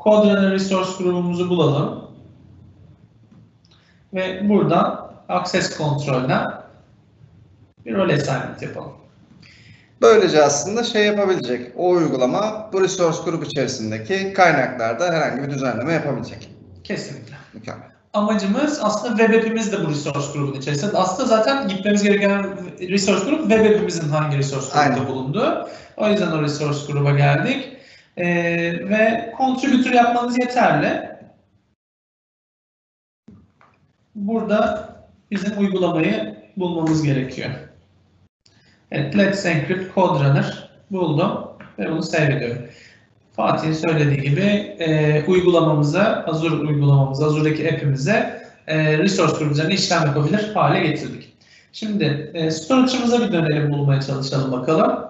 CodeRunner 0.00 0.50
resource 0.50 0.90
grubumuzu 0.98 1.48
bulalım. 1.50 2.10
Ve 4.14 4.48
buradan 4.48 5.12
access 5.28 5.76
kontrolden 5.76 6.62
bir 7.86 7.94
role 7.94 8.14
assignment 8.14 8.62
yapalım. 8.62 9.01
Böylece 10.02 10.42
aslında 10.42 10.84
şey 10.84 11.06
yapabilecek. 11.06 11.72
O 11.76 11.90
uygulama 11.90 12.70
bu 12.72 12.80
resource 12.80 13.18
grup 13.24 13.46
içerisindeki 13.46 14.32
kaynaklarda 14.32 15.12
herhangi 15.12 15.42
bir 15.42 15.50
düzenleme 15.50 15.92
yapabilecek. 15.92 16.50
Kesinlikle. 16.84 17.34
Mükemmel. 17.52 17.88
Amacımız 18.12 18.80
aslında 18.82 19.16
web 19.16 19.34
app'imiz 19.38 19.72
de 19.72 19.84
bu 19.84 19.90
resource 19.90 20.32
grubun 20.32 20.60
içerisinde. 20.60 20.96
Aslında 20.96 21.28
zaten 21.28 21.68
gitmemiz 21.68 22.02
gereken 22.02 22.56
resource 22.80 23.24
grup 23.24 23.40
web 23.40 23.64
app'imizin 23.64 24.08
hangi 24.08 24.38
resource 24.38 24.66
grubunda 24.66 24.80
Aynen. 24.80 25.06
bulunduğu. 25.06 25.68
O 25.96 26.08
yüzden 26.08 26.32
o 26.32 26.42
resource 26.42 26.92
gruba 26.92 27.10
geldik. 27.10 27.76
Ee, 28.16 28.24
ve 28.88 29.34
contributor 29.38 29.90
yapmanız 29.90 30.38
yeterli. 30.38 31.12
Burada 34.14 34.88
bizim 35.30 35.58
uygulamayı 35.58 36.36
bulmamız 36.56 37.02
gerekiyor. 37.02 37.50
Evet, 38.94 39.18
Let's 39.18 39.46
Encrypt 39.46 39.94
Code 39.94 40.24
Runner 40.24 40.68
buldum 40.90 41.48
ve 41.78 41.90
bunu 41.90 42.02
save 42.02 42.34
ediyorum. 42.34 42.62
Fatih'in 43.36 43.72
söylediği 43.72 44.20
gibi 44.30 44.40
e, 44.78 45.24
uygulamamıza, 45.26 46.24
Azure 46.26 46.54
uygulamamıza, 46.54 47.26
Azure'daki 47.26 47.72
app'imize 47.72 48.42
e, 48.66 48.98
resource 48.98 49.36
group 49.38 49.52
üzerine 49.52 49.74
işlem 49.74 50.06
yapabilir 50.06 50.54
hale 50.54 50.86
getirdik. 50.86 51.32
Şimdi 51.72 52.30
e, 52.34 52.50
storage'ımıza 52.50 53.20
bir 53.20 53.32
dönelim 53.32 53.72
bulmaya 53.72 54.00
çalışalım 54.00 54.52
bakalım. 54.52 55.04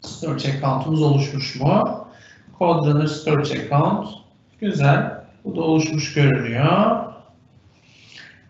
Storage 0.00 0.48
account'umuz 0.48 1.02
oluşmuş 1.02 1.60
mu? 1.60 2.06
Code 2.58 2.90
Runner 2.90 3.06
Storage 3.06 3.62
Account. 3.62 4.08
Güzel. 4.60 5.22
Bu 5.44 5.56
da 5.56 5.60
oluşmuş 5.60 6.14
görünüyor. 6.14 7.02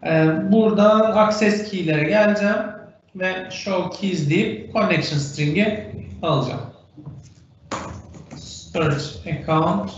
E, 0.07 0.29
buradan 0.53 1.01
access 1.01 1.71
key'lere 1.71 2.05
geleceğim 2.05 2.72
ve 3.17 3.51
show 3.51 4.01
keys 4.01 4.31
deyip 4.31 4.73
connection 4.73 5.19
string'i 5.19 5.91
alacağım. 6.23 6.61
Storage 8.37 9.05
account 9.33 9.91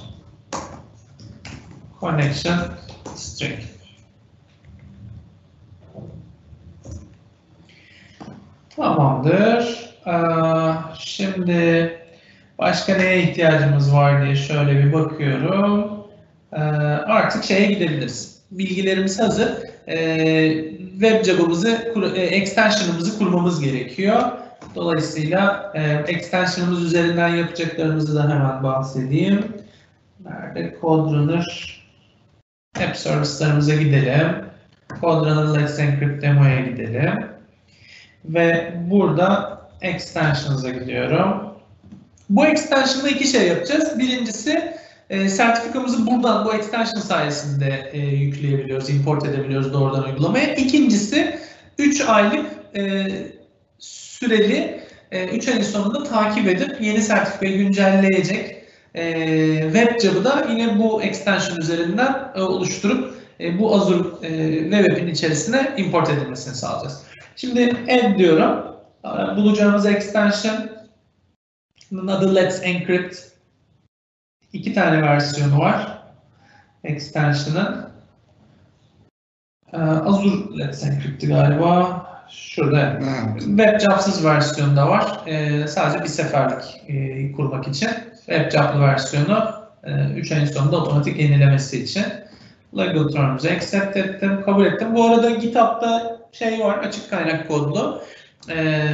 connection 2.01 2.59
string. 3.15 3.59
Tamamdır. 8.77 9.85
Ee, 10.07 10.13
şimdi 10.99 11.93
başka 12.59 12.95
neye 12.95 13.23
ihtiyacımız 13.23 13.95
var 13.95 14.25
diye 14.25 14.37
şöyle 14.37 14.85
bir 14.85 14.93
bakıyorum. 14.93 15.91
Ee, 16.53 16.59
artık 16.61 17.45
şeye 17.45 17.67
gidebiliriz. 17.73 18.43
Bilgilerimiz 18.51 19.21
hazır. 19.21 19.59
Web 21.01 21.25
job'ımızı, 21.25 21.91
kur- 21.95 22.15
e, 22.15 22.21
extension'ımızı 22.23 23.19
kurmamız 23.19 23.61
gerekiyor. 23.61 24.23
Dolayısıyla 24.75 25.73
e, 25.75 26.13
extension'ımız 26.13 26.85
üzerinden 26.85 27.29
yapacaklarımızı 27.29 28.17
da 28.17 28.23
hemen 28.23 28.63
bahsedeyim. 28.63 29.45
Nerede? 30.25 30.77
CodeRunner 30.81 31.81
App 32.85 32.97
Service'larımıza 32.97 33.75
gidelim. 33.75 34.29
CodeRunner 35.01 35.63
Let's 35.63 35.79
Encrypt 35.79 36.23
Demo'ya 36.23 36.61
gidelim. 36.61 37.25
Ve 38.25 38.75
burada 38.91 39.59
Extensions'a 39.83 40.71
gidiyorum. 40.71 41.55
Bu 42.31 42.47
extension'da 42.47 43.09
iki 43.09 43.29
şey 43.29 43.49
yapacağız. 43.49 43.99
Birincisi 43.99 44.74
e, 45.15 45.29
sertifikamızı 45.29 46.07
buradan 46.07 46.45
bu 46.45 46.55
extension 46.55 47.01
sayesinde 47.01 47.91
e, 47.93 47.99
yükleyebiliyoruz, 47.99 48.91
import 48.91 49.27
edebiliyoruz 49.27 49.73
doğrudan 49.73 50.05
uygulamaya. 50.05 50.55
İkincisi 50.55 51.39
3 51.79 52.01
aylık 52.01 52.47
e, 52.77 53.07
süreli 53.79 54.81
3 55.33 55.49
ayın 55.49 55.63
sonunda 55.63 56.05
takip 56.05 56.49
edip 56.49 56.81
yeni 56.81 57.03
sertifikayı 57.03 57.59
güncelleyecek 57.59 58.65
e, 58.95 59.05
web 59.63 60.01
job'ı 60.01 60.25
da 60.25 60.47
yine 60.51 60.79
bu 60.79 61.03
extension 61.03 61.59
üzerinden 61.59 62.33
e, 62.35 62.41
oluşturup 62.41 63.15
e, 63.41 63.59
bu 63.59 63.75
Azure 63.75 64.09
e, 64.23 64.71
web 64.71 65.09
içerisine 65.09 65.75
import 65.77 66.11
edilmesini 66.11 66.55
sağlayacağız. 66.55 67.03
Şimdi 67.37 67.77
add 67.91 68.19
diyorum. 68.19 68.65
E, 69.05 69.37
Bulacağımız 69.37 69.87
extension 69.87 70.57
adı 72.09 72.35
Let's 72.35 72.61
Encrypt. 72.63 73.34
İki 74.55 74.75
tane 74.75 75.03
versiyonu 75.03 75.59
var 75.59 75.99
extension'ın. 76.85 77.89
E, 79.73 79.79
Azure 79.79 80.59
Let's 80.59 80.85
Encrypt'ti 80.85 81.27
galiba. 81.29 82.05
Şurada 82.29 82.81
Evet. 82.81 83.43
Web 83.43 83.81
jobsız 83.81 84.25
versiyonu 84.25 84.77
da 84.77 84.89
var. 84.89 85.21
Ee, 85.27 85.67
sadece 85.67 86.05
bir 86.05 86.09
seferlik 86.09 86.83
e, 86.89 87.33
kurmak 87.33 87.69
için. 87.69 87.91
Web 88.17 88.51
joblı 88.51 88.81
versiyonu 88.81 89.55
3 90.17 90.33
ayın 90.33 90.45
sonunda 90.45 90.77
otomatik 90.77 91.19
yenilemesi 91.19 91.83
için. 91.85 92.05
Legal 92.77 93.09
terms'ı 93.09 93.51
accept 93.51 93.97
ettim, 93.97 94.43
kabul 94.45 94.67
ettim. 94.67 94.95
Bu 94.95 95.05
arada 95.05 95.31
GitHub'da 95.31 96.21
şey 96.33 96.61
var, 96.61 96.79
açık 96.79 97.11
kaynak 97.11 97.49
kodlu. 97.49 98.03
Ee, 98.51 98.85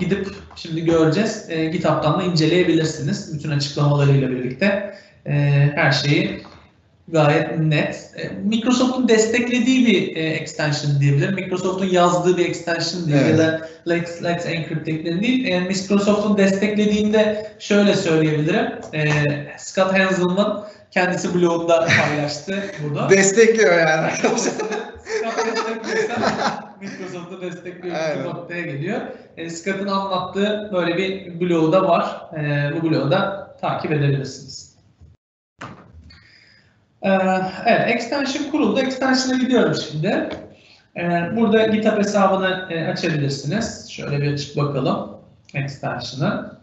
gidip 0.00 0.28
şimdi 0.56 0.84
göreceğiz. 0.84 1.46
Ee, 1.48 1.64
GitHub'dan 1.64 2.20
da 2.20 2.22
inceleyebilirsiniz. 2.22 3.34
Bütün 3.34 3.50
açıklamalarıyla 3.50 4.30
birlikte 4.30 4.94
Ee, 5.26 5.72
her 5.74 5.92
şeyi 5.92 6.42
gayet 7.12 7.58
net. 7.58 8.10
E, 8.16 8.28
Microsoft'un 8.28 9.08
desteklediği 9.08 9.86
bir 9.86 10.16
e, 10.16 10.20
extension 10.20 11.00
diyebilirim. 11.00 11.34
Microsoft'un 11.34 11.86
yazdığı 11.86 12.36
bir 12.36 12.48
extension 12.48 13.06
değil 13.06 13.22
Evet. 13.24 13.30
ya 13.30 13.38
da 13.38 13.68
Let's, 13.88 14.22
Let's 14.22 14.46
Encrypt 14.46 14.86
değil. 14.86 15.44
E, 15.44 15.60
Microsoft'un 15.60 16.38
desteklediğinde 16.38 17.52
şöyle 17.58 17.94
söyleyebilirim. 17.94 18.66
E, 18.94 19.08
Scott 19.58 19.92
Hanselman 19.98 20.66
kendisi 20.90 21.34
blogunda 21.34 21.88
paylaştı 22.00 22.64
bunu. 22.82 23.10
Destekliyor 23.10 23.78
yani 23.78 23.90
arkadaşlar. 23.90 24.52
Scott 25.04 25.46
destekliyorsa 25.46 26.69
Microsoft'u 26.80 27.40
destekliyor 27.40 27.96
Evet. 28.00 28.24
noktaya 28.24 28.62
geliyor. 28.62 29.00
E, 29.36 29.50
Scott'ın 29.50 29.86
anlattığı 29.88 30.70
böyle 30.72 30.96
bir 30.96 31.40
blogu 31.40 31.72
da 31.72 31.88
var. 31.88 32.20
E, 32.38 32.70
bu 32.76 32.90
blogu 32.90 33.10
da 33.10 33.50
takip 33.60 33.92
edebilirsiniz. 33.92 34.70
Ee, 37.02 37.08
Evet, 37.66 37.88
extension 37.94 38.50
kuruldu. 38.50 38.80
Extension'a 38.80 39.38
gidiyorum 39.38 39.74
şimdi. 39.74 40.28
Ee, 40.96 41.36
Burada 41.36 41.66
GitHub 41.66 41.98
hesabını 41.98 42.66
e, 42.70 42.86
açabilirsiniz. 42.88 43.90
Şöyle 43.90 44.22
bir 44.22 44.32
açıp 44.32 44.56
bakalım 44.56 45.10
extension'ı. 45.54 46.56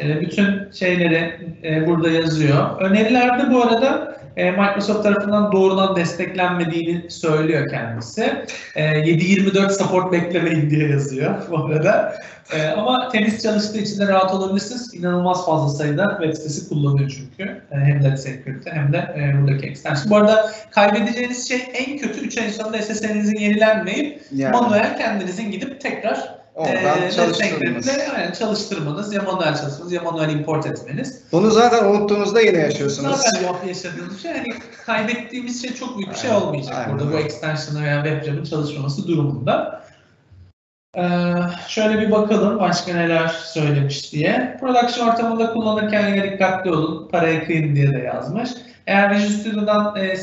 Ee, 0.00 0.20
Bütün 0.20 0.70
şeyleri 0.70 1.48
e, 1.64 1.86
burada 1.86 2.10
yazıyor. 2.10 2.80
Önerilerde 2.80 3.50
bu 3.54 3.62
arada 3.62 4.16
e, 4.19 4.19
Microsoft 4.36 5.02
tarafından 5.02 5.52
doğrudan 5.52 5.96
desteklenmediğini 5.96 7.10
söylüyor 7.10 7.68
kendisi. 7.70 8.44
E, 8.76 8.84
7-24 8.84 9.70
support 9.78 10.12
beklemeyin 10.12 10.70
diye 10.70 10.88
yazıyor 10.88 11.34
bu 11.50 11.64
arada. 11.64 12.16
E, 12.54 12.68
Ama 12.68 13.08
temiz 13.08 13.42
çalıştığı 13.42 13.78
için 13.78 13.98
de 13.98 14.08
rahat 14.08 14.34
olabilirsiniz. 14.34 14.94
İnanılmaz 14.94 15.46
fazla 15.46 15.68
sayıda 15.68 16.18
web 16.22 16.34
sitesi 16.34 16.68
kullanıyor 16.68 17.10
çünkü. 17.10 17.52
E, 17.72 17.76
Hem 17.76 18.04
Let's 18.04 18.26
Encrypt'te 18.26 18.70
hem 18.70 18.92
de 18.92 18.96
e, 18.98 19.42
buradaki 19.42 19.66
extension. 19.66 20.10
Bu 20.10 20.16
arada 20.16 20.50
kaybedeceğiniz 20.70 21.48
şey 21.48 21.62
en 21.74 21.98
kötü 21.98 22.20
3 22.20 22.38
ayın 22.38 22.50
sonunda 22.50 22.82
SSL'inizin 22.82 23.36
yenilenmeyip 23.38 24.22
Yani 24.34 24.52
manuel 24.52 24.98
kendinizin 24.98 25.50
gidip 25.50 25.80
tekrar 25.80 26.39
oradan 26.54 26.98
e, 26.98 27.02
Let's 27.02 27.16
çalıştırmanız. 27.16 27.88
Aynen 27.88 28.32
çalıştırmanız 28.32 29.12
ya 29.14 29.22
manuel 29.22 29.56
çalışmanız 29.56 29.92
ya 29.92 30.02
manuel 30.02 30.30
import 30.30 30.66
etmeniz. 30.66 31.22
Bunu 31.32 31.50
zaten 31.50 31.84
unuttuğunuzda 31.84 32.40
yine 32.40 32.58
yaşıyorsunuz. 32.58 33.16
Zaten 33.16 33.46
yok 33.46 33.60
yaşadığımız 33.66 34.22
şey 34.22 34.32
hani 34.32 34.48
kaybettiğimiz 34.86 35.62
şey 35.62 35.74
çok 35.74 35.98
büyük 35.98 36.10
bir 36.10 36.18
şey 36.18 36.30
Aynen, 36.30 36.42
olmayacak 36.42 36.74
aynen 36.76 36.92
burada 36.92 37.12
bu 37.12 37.16
extension'a 37.16 37.82
veya 37.82 38.04
webjam'ın 38.04 38.44
çalışmaması 38.44 39.08
durumunda. 39.08 39.80
Ee, 40.96 41.02
şöyle 41.68 42.00
bir 42.00 42.10
bakalım 42.10 42.58
başka 42.58 42.94
neler 42.94 43.28
söylemiş 43.28 44.12
diye. 44.12 44.56
Production 44.60 45.08
ortamında 45.08 45.52
kullanırken 45.52 46.08
yine 46.08 46.32
dikkatli 46.32 46.70
olun. 46.70 47.08
Paraya 47.08 47.44
kıyın 47.44 47.76
diye 47.76 47.92
de 47.92 47.98
yazmış. 47.98 48.50
Eğer 48.86 49.10
Visual 49.10 49.30
Studio'dan 49.30 49.96
e, 49.96 50.16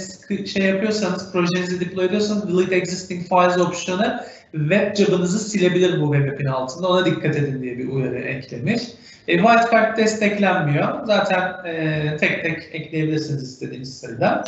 şey 0.45 0.65
yapıyorsanız, 0.65 1.31
projenizi 1.31 1.79
deploy 1.79 2.05
ediyorsanız 2.05 2.47
Delete 2.47 2.75
Existing 2.75 3.27
Files 3.27 3.57
opsiyonu 3.57 4.19
web 4.51 4.95
job'ınızı 4.95 5.39
silebilir 5.39 6.01
bu 6.01 6.13
web 6.13 6.33
app'in 6.33 6.45
altında. 6.45 6.87
Ona 6.87 7.05
dikkat 7.05 7.35
edin 7.35 7.61
diye 7.61 7.77
bir 7.77 7.87
uyarı 7.89 8.17
eklemiş. 8.19 8.81
E, 9.27 9.37
wildcard 9.37 9.97
desteklenmiyor. 9.97 11.05
Zaten 11.05 11.65
e, 11.65 12.17
tek 12.19 12.41
tek 12.43 12.69
ekleyebilirsiniz 12.75 13.43
istediğiniz 13.43 13.99
sayıda. 13.99 14.43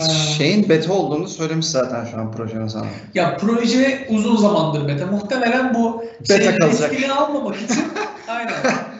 Ee, 0.00 0.04
Şeyin 0.38 0.68
beta 0.68 0.92
olduğunu 0.92 1.28
söylemiş 1.28 1.66
zaten 1.66 2.04
şu 2.04 2.16
an 2.18 2.32
projenin 2.32 2.68
sana. 2.68 2.86
Ya 3.14 3.36
proje 3.36 4.06
uzun 4.10 4.36
zamandır 4.36 4.88
beta. 4.88 5.06
Muhtemelen 5.06 5.74
bu 5.74 6.04
Beta 6.30 6.56
kalacak. 6.58 6.92
riskini 6.92 7.12
almamak 7.12 7.56
için 7.56 7.84
aynen 8.28 8.54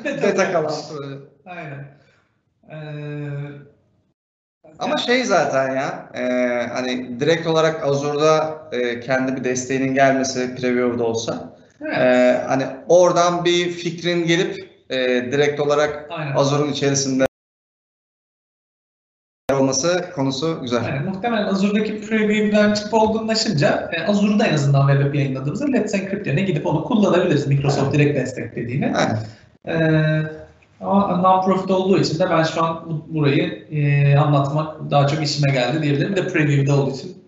beta, 0.04 0.22
Beta 0.22 0.52
kalan 0.52 0.72
proje. 0.92 1.14
Aynen. 1.46 1.84
Ee, 2.70 2.76
Ama 4.78 4.96
şey 4.96 5.24
zaten 5.24 5.76
ya, 5.76 6.08
e, 6.14 6.22
hani 6.72 7.20
direkt 7.20 7.46
olarak 7.46 7.84
Azure'da 7.86 8.58
e, 8.72 9.00
kendi 9.00 9.36
bir 9.36 9.44
desteğinin 9.44 9.94
gelmesi 9.94 10.54
Preview'da 10.54 11.04
olsa, 11.04 11.56
evet, 11.80 11.98
e, 11.98 12.42
hani 12.46 12.64
oradan 12.88 13.44
bir 13.44 13.70
fikrin 13.70 14.26
gelip 14.26 14.70
e, 14.90 14.98
direkt 15.32 15.60
olarak 15.60 16.06
aynen. 16.10 16.36
Azure'un 16.36 16.72
içerisinde 16.72 17.26
olması 19.52 20.10
konusu 20.14 20.58
güzel. 20.62 20.84
Yani 20.88 21.08
muhtemelen 21.08 21.46
Azure'daki 21.46 22.00
preview'den 22.00 22.74
çıkıp 22.74 22.94
olgunlaşınca 22.94 23.90
e, 23.92 24.06
Azure'da 24.06 24.46
en 24.46 24.54
azından 24.54 24.88
web 24.88 25.14
yayınladığımızda 25.14 25.66
Let's 25.66 25.94
Encrypt 25.94 26.26
yerine 26.26 26.42
gidip 26.42 26.66
onu 26.66 26.84
kullanabiliriz 26.84 27.46
Microsoft 27.46 27.94
direkt 27.94 28.18
desteklediğini. 28.18 28.92
Aynen. 28.96 29.18
Ee, 29.68 30.22
ama 30.80 31.16
non-profit 31.22 31.70
olduğu 31.72 31.98
için 31.98 32.18
de 32.18 32.30
ben 32.30 32.42
şu 32.42 32.64
an 32.64 32.84
bu- 32.90 33.14
burayı 33.14 33.66
e, 33.70 34.16
anlatmak 34.18 34.90
daha 34.90 35.06
çok 35.06 35.22
işime 35.22 35.52
geldi 35.52 35.82
diyebilirim. 35.82 36.12
Bir 36.12 36.16
de 36.16 36.28
preview'da 36.28 36.76
olduğu 36.76 36.90
için 36.90 37.22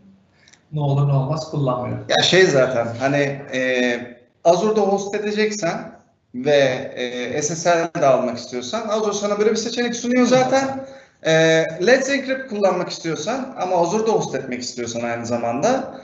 ne 0.72 0.80
olur 0.80 1.08
ne 1.08 1.12
olmaz 1.12 1.50
kullanmıyorum. 1.50 2.04
Ya 2.08 2.24
şey 2.24 2.42
zaten 2.46 2.88
hani 3.00 3.40
e, 3.54 4.00
Azure'da 4.44 4.80
host 4.80 5.14
edeceksen 5.14 5.92
ve 6.34 6.56
e, 6.96 7.42
SSL 7.42 8.00
de 8.00 8.06
almak 8.06 8.38
istiyorsan 8.38 8.88
Azure 8.88 9.12
sana 9.12 9.38
böyle 9.38 9.50
bir 9.50 9.56
seçenek 9.56 9.96
sunuyor 9.96 10.26
zaten. 10.26 10.86
E, 11.26 11.32
Let's 11.86 12.10
Encrypt 12.10 12.50
kullanmak 12.50 12.88
istiyorsan 12.88 13.54
ama 13.60 13.76
Azure'da 13.76 14.12
host 14.12 14.34
etmek 14.34 14.60
istiyorsan 14.62 15.00
aynı 15.00 15.26
zamanda 15.26 15.94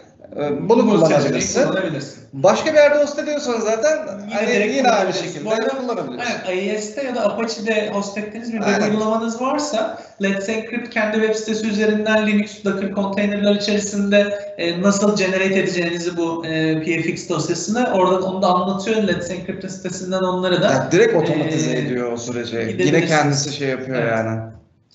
bunu 0.60 0.68
Bu 0.68 0.98
seçeneği 0.98 1.00
kullanabilirsin. 1.00 1.62
kullanabilirsin. 1.68 2.24
Başka 2.32 2.72
bir 2.72 2.78
yerde 2.78 3.02
host 3.02 3.18
ediyorsan 3.18 3.60
zaten 3.60 3.98
Yine 4.28 4.34
hani 4.64 4.72
yine 4.76 4.90
aynı 4.90 5.12
şekilde 5.12 5.44
Bu 5.44 5.50
arada- 5.52 5.68
kullanabilirsin. 5.68 6.32
Aynen, 6.48 6.58
IIS'te 6.62 7.02
ya 7.02 7.14
da 7.14 7.20
Apache'de 7.24 7.90
host 7.92 8.18
ettiğiniz 8.18 8.52
bir 8.52 8.58
web 8.58 8.72
Aynen. 8.74 8.90
uygulamanız 8.90 9.40
varsa 9.40 9.98
Let's 10.22 10.48
Encrypt 10.48 10.90
kendi 10.94 11.16
web 11.16 11.34
sitesi 11.34 11.66
üzerinden 11.68 12.26
Linux 12.26 12.64
Docker 12.64 12.92
konteynerler 12.92 13.54
içerisinde 13.54 14.38
e, 14.58 14.82
nasıl 14.82 15.16
generate 15.16 15.58
edeceğinizi 15.60 16.16
bu 16.16 16.46
e, 16.46 16.82
PFX 16.82 17.28
dosyasını 17.28 17.92
oradan 17.94 18.22
onu 18.22 18.42
da 18.42 18.46
anlatıyor. 18.46 19.02
Let's 19.02 19.30
Encrypt'in 19.30 19.68
sitesinden 19.68 20.22
onları 20.22 20.62
da 20.62 20.66
Yani 20.72 20.92
direkt 20.92 21.14
otomatize 21.16 21.70
Ee, 21.70 21.78
ediyor 21.78 22.12
o 22.12 22.16
süreci. 22.16 22.76
Yine 22.78 23.06
kendisi 23.06 23.52
şey 23.52 23.68
yapıyor 23.68 23.98
Evet. 24.02 24.12
yani. 24.12 24.40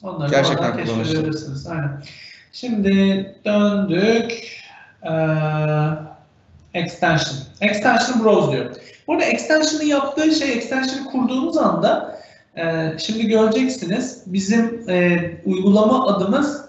onları 0.03 0.31
Gerçekten 0.31 0.85
kullanışlı. 0.85 1.31
Aynen. 1.71 2.03
Şimdi 2.53 2.89
döndük. 3.45 4.58
Ee, 5.03 5.09
extension. 6.73 7.37
Extension 7.61 8.23
browse 8.23 8.51
diyor. 8.51 8.75
Burada 9.07 9.23
extension'ı 9.23 9.83
yaptığı 9.83 10.31
şey, 10.31 10.53
extension'ı 10.53 11.05
kurduğumuz 11.05 11.57
anda 11.57 12.19
e, 12.57 12.91
şimdi 12.97 13.27
göreceksiniz 13.27 14.23
bizim 14.25 14.89
e, 14.89 15.19
uygulama 15.45 16.07
adımız 16.07 16.65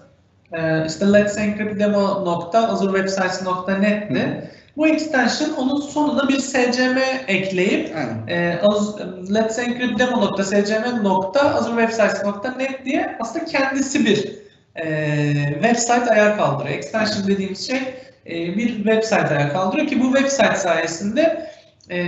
e, 0.53 0.85
işte 0.87 1.13
let's 1.13 1.37
encrypt 1.37 1.79
demo 1.79 2.25
nokta 2.25 2.69
azurewebsites.net'ti. 2.69 4.51
Bu 4.77 4.87
extension 4.87 5.53
onun 5.57 5.81
sonuna 5.81 6.29
bir 6.29 6.39
SCM 6.39 6.97
ekleyip 7.27 7.95
Aynen. 7.95 8.27
e, 8.27 8.59
az, 8.63 8.95
let's 9.33 9.59
encrypt 9.59 9.99
demo 9.99 10.21
nokta 10.21 10.43
scm 10.43 11.03
nokta 11.03 11.55
azurewebsites.net 11.55 12.85
diye 12.85 13.17
aslında 13.19 13.45
kendisi 13.45 14.05
bir 14.05 14.41
e, 14.75 15.53
website 15.53 16.11
ayağa 16.11 16.37
kaldırıyor. 16.37 16.75
Extension 16.75 17.27
dediğimiz 17.27 17.67
şey 17.67 17.79
e, 18.25 18.57
bir 18.57 18.75
website 18.75 19.27
ayağa 19.27 19.53
kaldırıyor 19.53 19.87
ki 19.87 19.99
bu 19.99 20.17
website 20.17 20.55
sayesinde 20.55 21.51
e, 21.89 21.99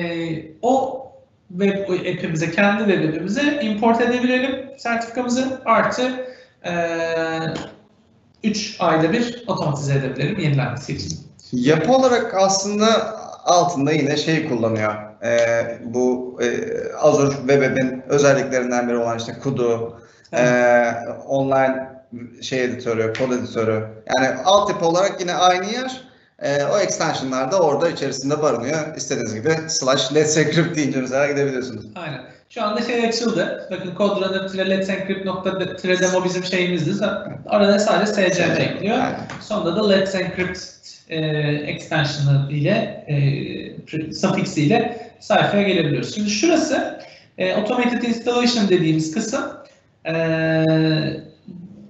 o 0.62 1.04
web 1.49 1.89
app'imize, 1.89 2.52
kendi 2.52 2.91
web 2.91 3.10
app'imize 3.10 3.60
import 3.62 4.02
edebilelim 4.02 4.69
sertifikamızı 4.78 5.62
artı 5.65 6.26
e, 6.65 6.73
3 8.43 8.76
ayda 8.80 9.13
bir 9.13 9.43
otomatize 9.47 9.93
edebilirim 9.93 10.39
yenilenmesi 10.39 10.93
için. 10.93 11.19
Yapı 11.52 11.91
olarak 11.91 12.34
aslında 12.36 13.15
altında 13.45 13.91
yine 13.91 14.17
şey 14.17 14.49
kullanıyor. 14.49 14.93
Ee, 15.23 15.78
bu 15.84 16.38
e, 16.41 16.47
Azure 16.97 17.36
Web 17.36 17.62
App'in 17.62 18.04
özelliklerinden 18.10 18.88
biri 18.88 18.97
olan 18.97 19.17
işte 19.17 19.34
Kudu, 19.43 19.99
e, 20.34 20.43
online 21.28 21.92
şey 22.41 22.63
editörü, 22.63 23.13
kod 23.13 23.32
editörü. 23.32 23.86
Yani 24.17 24.28
altyapı 24.43 24.86
olarak 24.86 25.21
yine 25.21 25.34
aynı 25.34 25.65
yer. 25.65 26.02
E, 26.39 26.63
o 26.63 26.80
extensionlar 26.80 27.52
da 27.52 27.60
orada 27.60 27.89
içerisinde 27.89 28.41
barınıyor. 28.41 28.95
İstediğiniz 28.97 29.36
gibi 29.36 29.56
slash 29.67 30.13
let's 30.13 30.38
encrypt 30.38 30.78
deyince 30.78 31.02
mesela 31.02 31.28
gidebiliyorsunuz. 31.28 31.86
Aynen. 31.95 32.21
Şu 32.49 32.63
anda 32.63 32.82
şey 32.82 33.08
açıldı. 33.08 33.67
Bakın 33.71 33.93
coderunner-let's-encrypt.demo 33.97 36.23
bizim 36.23 36.43
şeyimizdi. 36.43 37.06
Arada 37.45 37.80
sadece 37.80 38.13
SCM 38.13 38.62
ekliyor. 38.62 38.97
Sonunda 39.41 39.76
da 39.76 39.89
let's 39.89 40.15
encrypt 40.15 40.60
e, 41.10 41.17
extension'ı 41.67 42.52
ile 42.52 43.06
e, 43.08 43.15
suffix 44.13 44.58
ile 44.58 45.12
sayfaya 45.19 45.63
gelebiliyoruz. 45.63 46.15
Şimdi 46.15 46.30
şurası 46.30 46.99
e, 47.38 47.54
automated 47.54 48.04
installation 48.04 48.69
dediğimiz 48.69 49.12
kısım 49.12 49.41
e, 50.06 50.13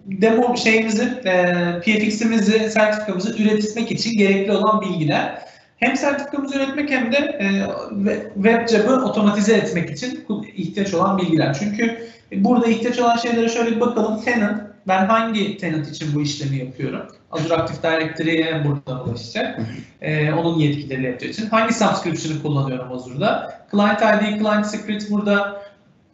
demo 0.05 0.57
şeyimizi, 0.57 1.03
e, 1.25 1.53
PFX'imizi, 1.79 2.69
sertifikamızı 2.69 3.43
üretmek 3.43 3.91
için 3.91 4.17
gerekli 4.17 4.51
olan 4.51 4.81
bilgiler. 4.81 5.41
Hem 5.77 5.97
sertifikamızı 5.97 6.55
üretmek 6.55 6.89
hem 6.89 7.11
de 7.11 7.17
e, 7.17 7.45
we- 7.89 8.33
web 8.33 8.87
otomatize 8.87 9.53
etmek 9.53 9.89
için 9.89 10.25
ihtiyaç 10.55 10.93
olan 10.93 11.17
bilgiler. 11.17 11.57
Çünkü 11.59 12.07
burada 12.35 12.67
ihtiyaç 12.67 12.99
olan 12.99 13.17
şeylere 13.17 13.49
şöyle 13.49 13.75
bir 13.75 13.79
bakalım. 13.79 14.21
Tenant, 14.21 14.61
ben 14.87 15.05
hangi 15.05 15.57
tenant 15.57 15.89
için 15.89 16.15
bu 16.15 16.21
işlemi 16.21 16.57
yapıyorum? 16.57 17.01
Azure 17.31 17.53
Active 17.53 17.91
Directory'ye 17.91 18.65
buradan 18.65 19.09
ulaşacak. 19.09 19.59
E, 20.01 20.33
onun 20.33 20.59
yetkileri 20.59 21.03
yapacağı 21.03 21.29
için. 21.29 21.49
Hangi 21.49 21.73
subscription'ı 21.73 22.41
kullanıyorum 22.41 22.91
Azure'da? 22.91 23.59
Client 23.71 24.01
ID, 24.01 24.39
Client 24.39 24.67
Secret 24.67 25.11
burada 25.11 25.61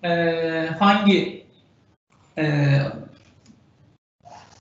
e, 0.03 0.09
hangi 0.79 1.45
e, 2.37 2.75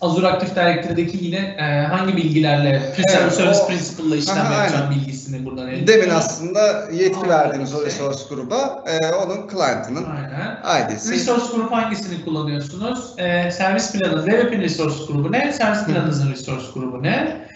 Azure 0.00 0.26
Active 0.28 0.54
Directory'deki 0.54 1.24
yine 1.24 1.36
e, 1.36 1.86
hangi 1.86 2.16
bilgilerle 2.16 2.92
Preserve 2.96 3.22
Evet, 3.22 3.32
Service 3.32 3.66
Principle'la 3.68 4.16
işlem 4.16 4.36
Aha, 4.38 4.54
yapacağım 4.54 4.84
aynen. 4.90 5.00
bilgisini 5.00 5.46
buradan 5.46 5.68
elde 5.68 5.86
Demin 5.86 6.10
aslında 6.10 6.60
yetki 6.92 7.16
Aynen. 7.16 7.28
verdiğiniz 7.30 7.74
o 7.74 7.86
resource 7.86 8.18
gruba 8.30 8.84
e, 8.86 9.14
onun 9.14 9.48
client'ının. 9.48 10.06
ID'si. 10.64 11.12
Resource 11.12 11.44
grup 11.56 11.72
hangisini 11.72 12.24
kullanıyorsunuz? 12.24 13.14
Ee, 13.18 13.50
servis 13.50 13.92
planı, 13.92 14.24
web 14.24 14.46
app'in 14.46 14.60
resource 14.60 14.96
grubu 15.08 15.32
ne? 15.32 15.52
Servis 15.52 15.84
planınızın 15.84 16.32
resource 16.32 16.66
grubu 16.74 17.02
ne? 17.02 17.46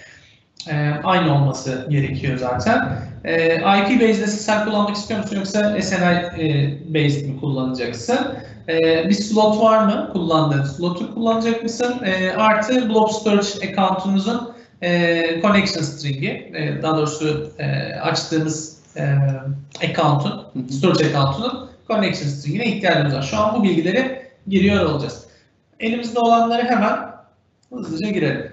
Ee, 0.70 0.90
aynı 1.05 1.35
olması 1.35 1.87
gerekiyor 1.90 2.38
zaten. 2.38 2.98
Ee, 3.24 3.57
IP 3.57 4.00
based 4.00 4.26
SSL 4.26 4.64
kullanmak 4.64 4.96
istiyor 4.96 5.20
musun 5.20 5.37
yoksa 5.37 5.83
SNI 5.83 6.42
e, 6.42 6.78
based 6.94 7.28
mi 7.28 7.40
kullanacaksın? 7.40 8.18
Ee, 8.68 9.09
bir 9.09 9.14
slot 9.14 9.61
var 9.61 9.85
mı? 9.85 10.11
Kullandığın 10.12 10.64
slotu 10.64 11.14
kullanacak 11.14 11.62
mısın? 11.62 11.94
Ee, 12.05 12.31
artı 12.31 12.88
blob 12.88 13.09
storage 13.09 13.70
account'unuzun 13.70 14.53
e, 14.83 15.40
connection 15.42 15.83
string'i, 15.83 16.29
e, 16.55 16.83
daha 16.83 16.96
doğrusu 16.96 17.53
e, 17.59 17.94
açtığımız 17.94 18.79
e, 18.96 19.16
account'un, 19.88 20.68
storage 20.68 21.07
account'unun 21.07 21.70
connection 21.88 22.29
string'ine 22.29 22.66
ihtiyacımız 22.66 23.14
var. 23.14 23.22
Şu 23.22 23.38
an 23.38 23.55
bu 23.55 23.62
bilgileri 23.62 24.29
giriyor 24.48 24.85
olacağız. 24.85 25.27
Elimizde 25.81 26.18
olanları 26.18 26.62
hemen 26.62 26.98
hızlıca 27.72 28.11
girelim. 28.11 28.53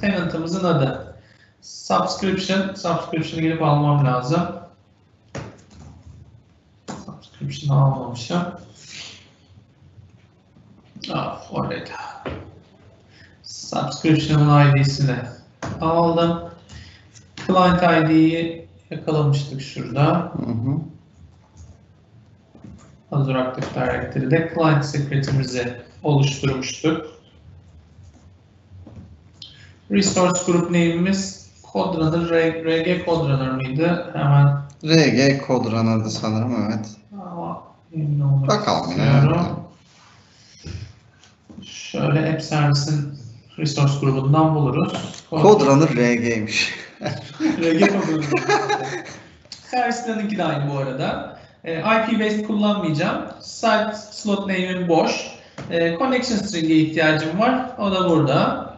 Tenant'ımızın 0.00 0.64
adı. 0.64 1.14
Subscription. 1.62 2.74
Subscription'ı 2.74 3.42
girip 3.42 3.62
almam 3.62 4.06
lazım. 4.06 4.63
Subscription'ı 7.44 7.84
almamışım. 7.84 8.42
Ah, 11.12 11.52
orada. 11.52 11.76
Subscription'ın 13.42 14.72
ID'sini 14.72 15.16
aldım. 15.80 16.50
Client 17.46 17.82
ID'yi 17.82 18.68
yakalamıştık 18.90 19.60
şurada. 19.62 20.32
Hı 20.36 20.52
hı. 20.52 20.78
Azure 23.12 23.38
Active 23.38 23.66
Directory'de 23.74 24.52
client 24.54 24.84
secret'imizi 24.84 25.76
oluşturmuştuk. 26.02 27.06
Resource 29.90 30.40
group 30.46 30.64
name'imiz 30.64 31.50
Coderunner, 31.72 32.64
RG 32.64 33.04
Coderunner 33.06 33.50
mıydı? 33.50 34.10
Hemen 34.12 34.64
RG 34.84 35.46
Coderunner'dı 35.46 36.10
sanırım 36.10 36.66
evet. 36.66 37.03
Bakalım 38.48 38.90
istiyorum. 38.90 39.46
Şöyle 41.62 42.32
App 42.32 42.42
Service'in 42.42 43.14
Resource 43.58 43.92
grubundan 44.00 44.54
buluruz. 44.54 44.92
Coderunner 45.30 45.88
RG'ymiş. 45.88 46.74
RG 47.40 47.80
Coderunner. 47.80 48.28
Servis 49.70 50.04
planınki 50.06 50.38
de 50.38 50.44
aynı 50.44 50.70
bu 50.70 50.78
arada. 50.78 51.38
E, 51.64 51.78
IP 51.78 52.20
based 52.20 52.46
kullanmayacağım. 52.46 53.24
Site 53.40 53.92
slot 54.10 54.40
name'im 54.40 54.88
boş. 54.88 55.30
E, 55.70 55.96
connection 55.98 56.36
string'e 56.36 56.74
ihtiyacım 56.74 57.38
var. 57.38 57.70
O 57.78 57.90
da 57.92 58.10
burada. 58.10 58.73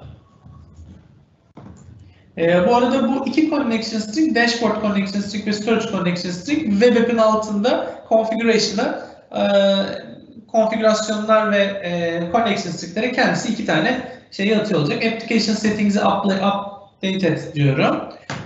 E, 2.38 2.68
bu 2.68 2.76
arada 2.76 3.08
bu 3.08 3.26
iki 3.26 3.50
connection 3.50 4.00
string, 4.00 4.34
dashboard 4.34 4.82
connection 4.82 5.20
string 5.20 5.46
ve 5.46 5.52
storage 5.52 5.88
connection 5.88 6.30
string 6.32 6.70
web 6.70 6.96
app'in 6.96 7.18
altında 7.18 7.90
configuration'a 8.08 9.00
e, 9.32 9.42
konfigürasyonlar 10.48 11.52
ve 11.52 11.58
e, 11.58 12.22
connection 12.32 12.72
stringlere 12.72 13.12
kendisi 13.12 13.52
iki 13.52 13.66
tane 13.66 14.00
şey 14.30 14.56
atıyor 14.56 14.80
olacak. 14.80 15.04
Application 15.04 15.54
settings'i 15.54 16.00
update, 16.00 17.26
et 17.26 17.54
diyorum 17.54 17.96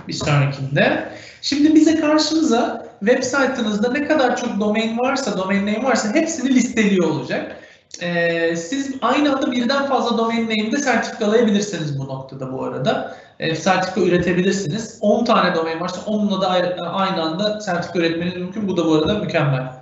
bir 0.07 0.13
sonrakinde. 0.13 1.03
Şimdi 1.41 1.75
bize 1.75 1.99
karşımıza 1.99 2.85
web 2.99 3.23
site'ınızda 3.23 3.91
ne 3.91 4.07
kadar 4.07 4.37
çok 4.37 4.59
domain 4.59 4.97
varsa, 4.97 5.37
domain 5.37 5.61
name 5.61 5.83
varsa 5.83 6.13
hepsini 6.13 6.55
listeliyor 6.55 7.09
olacak. 7.09 7.60
Ee, 8.01 8.55
siz 8.55 8.95
aynı 9.01 9.35
anda 9.35 9.51
birden 9.51 9.85
fazla 9.85 10.17
domain 10.17 10.43
name'de 10.43 10.77
sertifikalayabilirsiniz 10.77 11.99
bu 11.99 12.07
noktada 12.07 12.53
bu 12.53 12.63
arada. 12.63 13.17
Ee, 13.39 13.55
sertifika 13.55 14.01
üretebilirsiniz. 14.01 14.97
10 15.01 15.25
tane 15.25 15.55
domain 15.55 15.79
varsa 15.79 16.01
onunla 16.05 16.41
da 16.41 16.49
aynı 16.91 17.23
anda 17.23 17.61
sertifika 17.61 17.99
üretmeniz 17.99 18.35
mümkün. 18.35 18.67
Bu 18.67 18.77
da 18.77 18.85
bu 18.85 18.93
arada 18.93 19.13
mükemmel. 19.13 19.73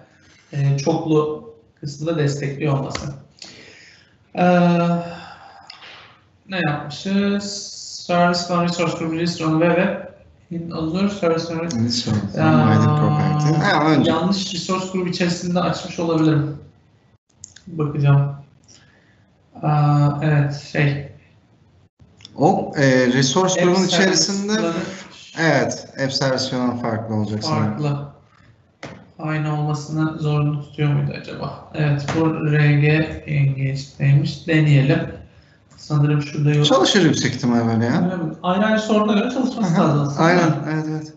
Ee, 0.54 0.78
çoklu 0.78 1.50
kısmında 1.80 2.18
destekliyor 2.18 2.80
olması. 2.80 3.14
Ee, 4.36 4.44
ne 6.50 6.60
yapmışız? 6.68 7.80
Service 8.08 8.54
One 8.54 8.64
Resource 8.64 8.98
Group 8.98 9.14
Register 9.14 9.46
on 9.46 9.60
Web 9.60 10.10
in 10.52 10.72
Azure 10.72 11.10
Service 11.10 11.54
Resource 11.54 11.66
önce. 13.86 14.12
Yanlış 14.12 14.54
resource 14.54 14.86
grup 14.94 15.08
içerisinde 15.08 15.60
açmış 15.60 16.00
olabilirim. 16.00 16.58
Bakacağım. 17.78 18.36
Aa, 19.62 20.10
evet 20.22 20.70
şey. 20.72 21.12
O 22.36 22.74
e, 22.78 23.08
resource 23.08 23.62
grubun 23.62 23.84
içerisinde 23.84 24.54
evet 25.40 25.88
app 26.04 26.14
servisyonu 26.14 26.82
farklı 26.82 27.16
olacak 27.16 27.44
farklı. 27.44 28.10
Aynı 29.20 29.60
olmasını 29.60 30.20
zorunlu 30.20 30.62
tutuyor 30.62 30.90
muydu 30.90 31.12
acaba? 31.22 31.72
Evet 31.74 32.06
bu 32.16 32.52
RG 32.52 32.84
engage'deymiş. 33.26 34.48
Deneyelim. 34.48 35.00
Sanırım 35.78 36.22
şurada 36.22 36.52
yok. 36.52 36.66
Çalışır 36.66 37.06
yüksek 37.06 37.36
ihtimal 37.36 37.68
böyle 37.68 37.86
ya. 37.86 38.20
Ayrı 38.44 38.66
ayrı 38.66 38.80
soruna 38.80 39.14
göre 39.14 39.30
çalışması 39.30 39.74
Aha, 39.74 39.84
lazım 39.84 40.02
aslında. 40.02 40.24
Aynen 40.24 40.54
evet 40.74 40.86
evet. 40.90 41.14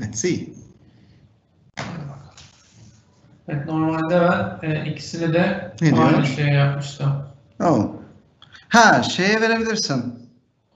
Let's 0.00 0.20
see. 0.20 0.48
Evet 3.48 3.66
normalde 3.66 4.20
ben 4.62 4.70
e, 4.70 4.86
ikisini 4.90 5.34
de 5.34 5.72
Ne 5.80 5.94
diyor? 5.94 6.12
aynı 6.14 6.26
şey 6.26 6.46
yapmıştım. 6.48 7.12
Oh. 7.64 7.86
Ha 8.68 9.02
şeye 9.02 9.40
verebilirsin. 9.40 10.28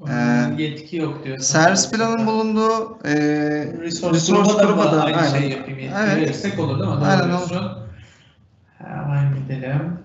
Ee, 0.09 0.53
yetki 0.59 0.97
yok 0.97 1.25
diyor. 1.25 1.39
Servis 1.39 1.91
planın 1.91 2.27
bulunduğu 2.27 2.99
e, 3.05 3.15
Resource, 3.81 4.17
resource 4.17 4.53
gruba, 4.53 4.63
gruba 4.65 4.85
da, 4.93 4.97
da 4.97 5.03
aynı 5.05 5.17
aynen. 5.17 5.31
şey 5.41 5.51
yapayım. 5.51 5.79
Yetki 5.79 5.97
Evet. 5.99 6.17
verirsek 6.17 6.59
olur 6.59 6.79
değil 6.79 6.91
mi? 6.91 6.97
Doğru 6.97 7.05
Aynen, 7.05 7.29
diyorsun. 7.29 7.79
Hemen 8.79 9.35
gidelim. 9.35 9.99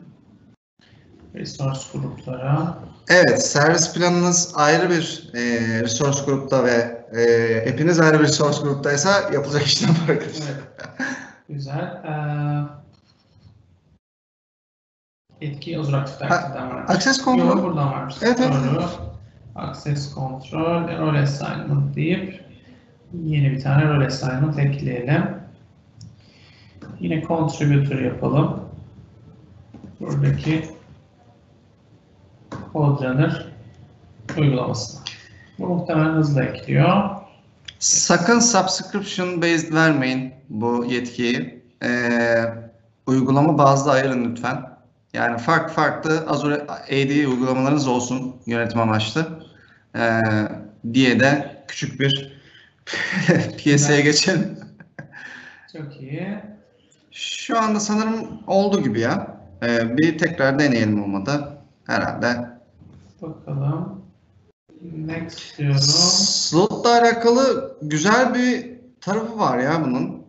Resource 1.35 1.79
gruplara. 1.93 2.77
Evet, 3.09 3.45
servis 3.47 3.93
planınız 3.93 4.51
ayrı 4.55 4.89
bir 4.89 5.29
e, 5.33 5.39
resource 5.83 6.19
grupta 6.25 6.65
ve 6.65 6.96
e, 7.13 7.71
app'iniz 7.73 7.99
ayrı 7.99 8.19
bir 8.19 8.23
resource 8.23 8.61
gruptaysa 8.61 9.21
yapılacak 9.33 9.63
işlem 9.63 9.89
var 9.89 10.09
arkadaşlar. 10.09 10.45
Evet. 10.47 10.63
Güzel. 11.49 12.01
Ee, 12.03 12.09
Azure 15.79 15.97
Active 15.97 16.27
Directory'den 16.27 16.69
var. 16.69 16.83
Access 16.87 17.17
Yok 17.17 17.25
control. 17.25 17.63
buradan 17.63 17.91
varmış. 17.91 18.15
Evet, 18.21 18.39
evet. 18.41 18.53
Doğru. 18.75 18.83
Access 19.55 20.13
Control, 20.15 20.97
Role 20.99 21.19
Assignment 21.19 21.95
deyip 21.95 22.45
yeni 23.23 23.51
bir 23.51 23.61
tane 23.61 23.87
Role 23.87 24.05
Assignment 24.05 24.59
ekleyelim. 24.59 25.23
Yine 26.99 27.23
Contributor 27.23 27.99
yapalım. 27.99 28.59
Buradaki 29.99 30.65
CodeRunner 32.73 33.45
uygulamasına. 34.37 35.01
Bu 35.59 35.67
muhtemelen 35.67 36.13
hızlı 36.13 36.43
ekliyor. 36.43 37.09
Sakın 37.79 38.39
subscription 38.39 39.41
based 39.41 39.73
vermeyin 39.73 40.33
bu 40.49 40.85
yetkiyi. 40.85 41.63
E, 41.83 41.89
uygulama 43.07 43.57
bazlı 43.57 43.91
ayırın 43.91 44.31
lütfen. 44.31 44.77
Yani 45.13 45.37
farklı 45.37 45.73
farklı 45.73 46.25
Azure 46.27 46.61
AD 46.67 47.27
uygulamalarınız 47.27 47.87
olsun 47.87 48.35
yönetim 48.45 48.79
amaçlı. 48.79 49.27
E, 49.95 50.21
diye 50.93 51.19
de 51.19 51.63
küçük 51.67 51.99
bir 51.99 52.39
piyasaya 53.57 53.99
geçelim. 53.99 54.59
Çok 55.73 56.01
iyi. 56.01 56.39
Şu 57.11 57.59
anda 57.59 57.79
sanırım 57.79 58.27
oldu 58.47 58.83
gibi 58.83 58.99
ya. 58.99 59.37
Ee, 59.63 59.97
bir 59.97 60.17
tekrar 60.17 60.59
deneyelim 60.59 61.03
olmadı. 61.03 61.57
Herhalde. 61.87 62.49
Bakalım. 63.21 63.96
Slotla 65.79 66.99
alakalı 66.99 67.77
güzel 67.81 68.33
bir 68.33 68.71
tarafı 69.01 69.39
var 69.39 69.57
ya 69.57 69.85
bunun. 69.85 70.23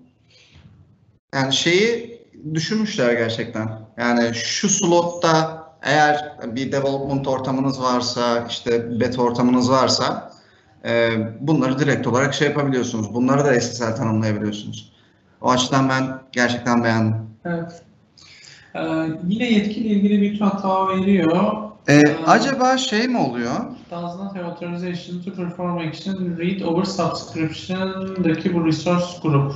Yani 1.35 1.55
şeyi 1.55 2.21
düşünmüşler 2.55 3.13
gerçekten. 3.13 3.69
Yani 3.97 4.35
şu 4.35 4.69
slotta 4.69 5.65
eğer 5.83 6.33
bir 6.43 6.73
development 6.73 7.29
ortamınız 7.29 7.83
varsa, 7.83 8.47
işte 8.49 9.01
beta 9.01 9.23
ortamınız 9.23 9.71
varsa 9.71 10.33
e, 10.85 11.11
bunları 11.41 11.79
direkt 11.79 12.07
olarak 12.07 12.35
şey 12.35 12.49
yapabiliyorsunuz. 12.49 13.15
Bunları 13.15 13.45
da 13.45 13.61
SSL 13.61 13.97
tanımlayabiliyorsunuz. 13.97 14.93
O 15.41 15.51
açıdan 15.51 15.89
ben 15.89 16.21
gerçekten 16.33 16.85
beğendim. 16.85 17.17
Evet. 17.45 17.83
Ee, 18.75 18.81
yine 19.29 19.53
yetkili 19.53 19.89
ilgili 19.89 20.23
bir 20.23 20.41
hata 20.41 20.89
veriyor. 20.89 21.67
Ee, 21.88 22.16
acaba 22.27 22.79
şey 22.79 23.09
mi 23.09 23.18
oluyor? 23.18 23.57
Does 23.90 24.16
not 24.16 24.37
have 24.37 24.44
authorization 24.44 25.22
to 25.22 25.33
perform 25.33 25.79
action 25.79 26.38
read 26.38 26.61
over 26.61 26.85
subscription'daki 26.85 28.55
bu 28.55 28.66
resource 28.66 29.07
group. 29.22 29.55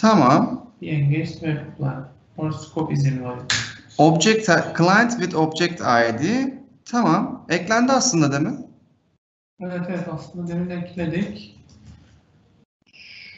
Tamam. 0.00 0.66
Be 0.82 0.86
engaged 0.86 1.32
web 1.32 1.76
plan. 1.78 2.08
Or 2.36 2.52
scope 2.52 2.94
is 2.94 3.06
invalid. 3.06 3.50
Object 3.98 4.46
client 4.76 5.10
with 5.10 5.36
object 5.36 5.80
ID. 5.80 6.52
Tamam. 6.84 7.44
Eklendi 7.48 7.92
aslında 7.92 8.32
değil 8.32 8.42
mi? 8.42 8.58
Evet 9.60 9.82
evet 9.88 10.08
aslında 10.14 10.48
demin 10.48 10.70
ekledik. 10.70 11.60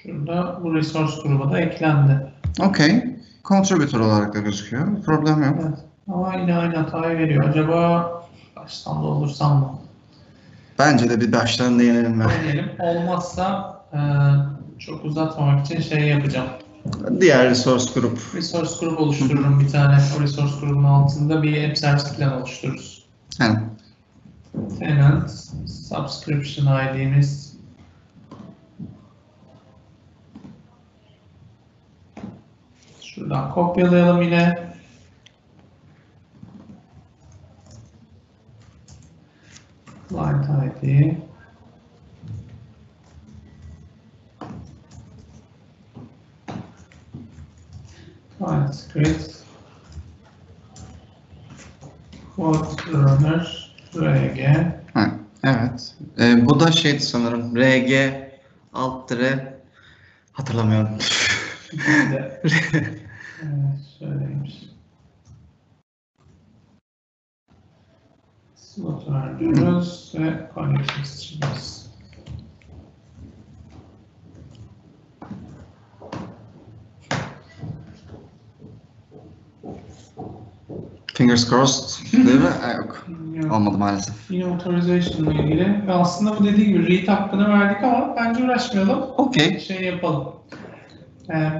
Şurada 0.02 0.60
bu 0.62 0.74
resource 0.74 1.14
gruba 1.22 1.52
da 1.52 1.60
eklendi. 1.60 2.32
Okey. 2.60 3.04
Contributor 3.44 4.00
olarak 4.00 4.34
da 4.34 4.38
gözüküyor. 4.38 5.02
Problem 5.02 5.42
yok. 5.42 5.56
Evet. 5.62 5.78
Ama 6.08 6.34
yine 6.34 6.56
aynı 6.56 6.76
hatayı 6.76 7.18
veriyor. 7.18 7.48
Acaba 7.48 8.19
baştan 8.64 9.02
doldursam 9.02 9.58
mı? 9.58 9.78
Bence 10.78 11.10
de 11.10 11.20
bir 11.20 11.32
baştan 11.32 11.78
deneyelim. 11.78 12.20
Deneyelim. 12.20 12.70
Olmazsa 12.78 13.76
e, 13.92 13.98
çok 14.78 15.04
uzatmamak 15.04 15.66
için 15.66 15.80
şey 15.80 16.08
yapacağım. 16.08 16.48
Diğer 17.20 17.50
resource 17.50 18.00
grup. 18.00 18.18
Resource 18.34 18.70
grup 18.80 19.00
oluştururum 19.00 19.60
bir 19.60 19.68
tane. 19.68 19.98
O 20.18 20.22
resource 20.22 20.54
grubun 20.60 20.84
altında 20.84 21.42
bir 21.42 21.68
app 21.68 21.78
service 21.78 22.16
plan 22.16 22.40
oluştururuz. 22.40 23.04
Yani, 23.38 23.58
Tenant, 24.78 25.30
subscription 25.66 26.66
ID'miz 26.66 27.50
Şuradan 33.00 33.50
kopyalayalım 33.50 34.22
yine. 34.22 34.70
Client 40.08 40.46
ID. 40.82 41.16
Client 48.38 48.74
script. 48.74 49.36
Code 52.36 52.58
runner. 52.92 53.70
RG. 53.94 54.40
ha, 54.94 55.10
evet. 55.44 55.94
Ee, 56.18 56.46
bu 56.46 56.60
da 56.60 56.69
şeydi 56.80 57.00
sanırım. 57.00 57.56
RG 57.56 58.12
alt 58.72 59.08
tire 59.08 59.60
hatırlamıyorum. 60.32 60.98
Evet. 62.08 62.42
Slot 68.56 69.06
diyoruz 69.40 70.12
ve 70.14 70.50
connection 70.54 71.04
seçeceğiz. 71.04 71.90
Fingers 81.14 81.50
crossed 81.50 82.12
değil 82.12 82.40
mi? 82.40 82.50
Yok. 82.76 82.99
Olmadı 83.50 83.78
maalesef. 83.78 84.14
Yine 84.30 84.44
authorization 84.46 85.26
ile 85.26 85.42
ilgili. 85.42 85.86
Ve 85.86 85.92
aslında 85.92 86.38
bu 86.38 86.44
dediği 86.44 86.66
gibi 86.66 86.88
read 86.88 87.08
hakkını 87.08 87.48
verdik 87.48 87.84
ama 87.84 88.16
bence 88.16 88.44
uğraşmayalım. 88.44 89.02
Okey. 89.18 89.60
Şey 89.60 89.82
yapalım. 89.82 90.28
Ee, 91.30 91.50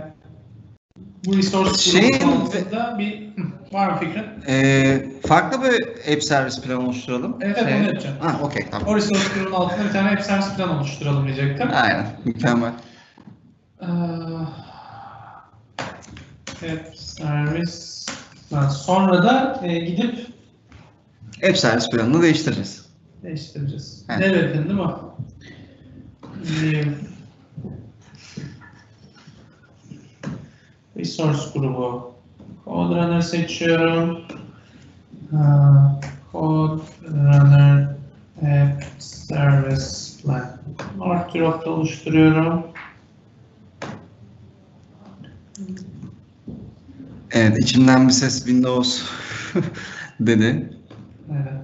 bu 1.26 1.36
resource 1.36 1.78
Şey- 1.78 2.08
altında 2.08 2.98
bir 2.98 3.30
var 3.72 3.90
mı 3.90 3.98
fikrin? 4.00 4.24
Ee, 4.48 5.06
farklı 5.26 5.62
bir 5.62 6.12
app 6.14 6.22
servis 6.22 6.60
planı 6.62 6.80
oluşturalım. 6.80 7.36
Evet, 7.40 7.58
evet, 7.60 7.74
onu 7.78 7.84
yapacağım. 7.86 8.16
Ha, 8.20 8.40
okey 8.42 8.66
tamam. 8.70 8.88
O 8.88 8.96
resource 8.96 9.24
grubunun 9.34 9.52
altında 9.56 9.84
bir 9.84 9.92
tane 9.92 10.10
app 10.10 10.22
service 10.22 10.56
plan 10.56 10.78
oluşturalım 10.78 11.24
diyecektim. 11.26 11.68
Aynen. 11.74 12.06
Mükemmel. 12.24 12.72
Ee, 13.82 13.86
app 16.72 16.96
service 16.96 17.72
plan. 18.50 18.68
Sonra 18.68 19.22
da 19.22 19.60
e, 19.62 19.78
gidip 19.78 20.26
App 21.48 21.58
servis 21.58 21.90
planını 21.90 22.22
değiştireceğiz. 22.22 22.86
değiştireceğiz. 23.22 24.04
Evet. 24.08 24.20
Devletin 24.20 24.64
değil 24.64 24.80
mi? 24.80 24.86
New 26.62 26.94
Resource 30.96 31.40
grubu. 31.54 32.14
Code 32.64 32.94
Runner 32.94 33.20
seçiyorum. 33.20 34.18
Aa, 35.32 36.00
Code 36.32 36.82
Runner 37.08 37.88
App 38.42 38.84
Service 38.98 40.22
Plan. 40.22 40.56
Artdrop'ta 41.00 41.70
oluşturuyorum. 41.70 42.66
Evet 47.30 47.58
içimden 47.58 48.08
bir 48.08 48.12
ses 48.12 48.36
Windows 48.38 49.02
dedi. 50.20 50.79
Evet. 51.30 51.62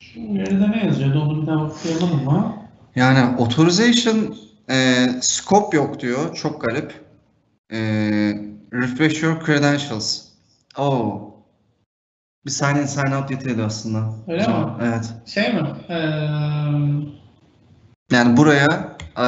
Şu 0.00 0.20
uyarıda 0.32 0.66
ne 0.66 0.84
yazıyordu? 0.86 1.20
Onu 1.22 1.42
bir 1.42 1.46
daha 1.46 1.64
okuyalım 1.64 2.24
mı? 2.24 2.56
Yani 2.96 3.18
authorization 3.18 4.36
e, 4.70 5.06
scope 5.20 5.76
yok 5.76 6.00
diyor. 6.00 6.34
Çok 6.34 6.60
garip. 6.62 7.04
E, 7.72 7.78
refresh 8.72 9.22
your 9.22 9.44
credentials. 9.46 10.22
Oh. 10.78 11.20
Bir 12.46 12.50
sign 12.50 12.76
in 12.76 12.86
sign 12.86 13.12
out 13.12 13.30
yeterli 13.30 13.62
aslında. 13.62 14.12
Öyle 14.28 14.46
mi? 14.48 14.54
Evet. 14.82 15.14
Şey 15.26 15.52
mi? 15.52 15.60
Ee, 15.88 15.94
Yani 18.10 18.36
buraya 18.36 18.96
e, 19.18 19.22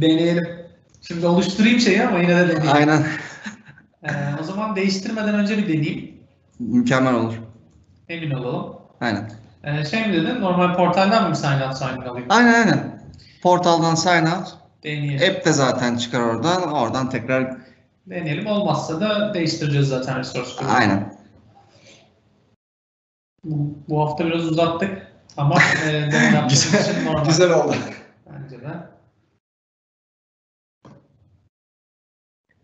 deneyelim. 0.00 0.59
Şimdi 1.10 1.26
oluşturayım 1.26 1.80
şeyi 1.80 2.02
ama 2.06 2.18
yine 2.18 2.36
de 2.36 2.48
deneyeyim. 2.48 2.72
aynen 2.74 3.06
Ee, 4.04 4.10
o 4.40 4.42
zaman 4.42 4.76
değiştirmeden 4.76 5.34
önce 5.34 5.58
bir 5.58 5.68
deneyeyim. 5.68 6.20
mükemmel 6.58 7.14
olur. 7.14 7.34
Emin 8.08 8.30
olalım. 8.30 8.76
Aynen. 9.00 9.30
Ee, 9.64 9.84
şey 9.84 10.06
mi 10.06 10.12
dedin? 10.12 10.40
Normal 10.40 10.76
portaldan 10.76 11.28
mı 11.28 11.36
sign 11.36 11.60
out 11.68 11.76
sign 11.78 11.88
in 11.88 12.00
alayım? 12.02 12.26
Aynen 12.30 12.54
aynen. 12.54 13.02
Portaldan 13.42 13.94
sign 13.94 14.26
out. 14.26 14.48
Deneyelim. 14.84 15.30
App 15.36 15.46
de 15.46 15.52
zaten 15.52 15.96
çıkar 15.96 16.20
oradan. 16.20 16.72
Oradan 16.72 17.10
tekrar 17.10 17.56
Deneyelim. 18.06 18.46
Olmazsa 18.46 19.00
da 19.00 19.34
değiştireceğiz 19.34 19.88
zaten 19.88 20.18
resource 20.18 20.50
grubu. 20.58 20.70
aynen. 20.72 21.14
Bu, 23.44 23.74
bu 23.88 24.00
hafta 24.00 24.26
biraz 24.26 24.44
uzattık 24.44 25.06
ama 25.36 25.54
e, 25.86 26.10
için 26.50 27.06
normal. 27.06 27.24
oldu. 27.50 27.76
Bence 28.32 28.60
de. 28.60 28.99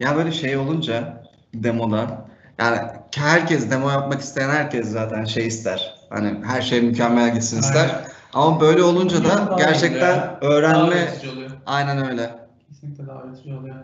Ya 0.01 0.17
böyle 0.17 0.33
şey 0.33 0.57
olunca 0.57 1.23
demoda 1.55 2.27
yani 2.59 2.79
herkes 3.15 3.71
demo 3.71 3.91
yapmak 3.91 4.21
isteyen 4.21 4.51
herkes 4.51 4.91
zaten 4.91 5.25
şey 5.25 5.47
ister. 5.47 5.95
Hani 6.11 6.45
her 6.45 6.63
şey 6.63 6.81
mükemmel 6.81 7.35
gitsin 7.35 7.61
ister. 7.61 7.89
Aynen. 7.89 8.07
Ama 8.33 8.61
böyle 8.61 8.83
olunca 8.83 9.25
Daha 9.25 9.51
da 9.51 9.57
gerçekten. 9.57 10.01
Daha 10.01 10.39
öğrenme 10.41 11.09
oluyor. 11.33 11.51
aynen 11.67 12.11
öyle. 12.11 12.31
Kesinlikle 12.69 13.07
daha 13.07 13.23
öğretici 13.23 13.55
oluyor. 13.57 13.77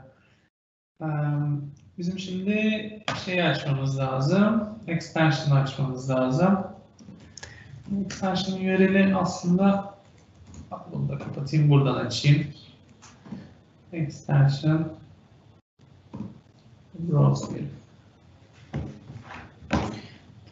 Bizim 1.98 2.18
şimdi 2.18 2.52
şeyi 3.24 3.44
açmamız 3.44 3.98
lazım. 3.98 4.68
Extension 4.88 5.56
açmamız 5.56 6.10
lazım. 6.10 6.66
Extension 8.06 8.56
URL'i 8.56 9.16
aslında 9.16 9.94
bunu 10.92 11.08
da 11.08 11.18
kapatayım 11.18 11.70
buradan 11.70 12.06
açayım. 12.06 12.46
Extension 13.92 14.92
browse 17.08 17.54
bir. 17.54 17.64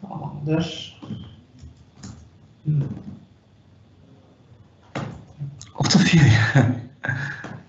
Tamamdır. 0.01 1.01
Hmm. 2.65 2.83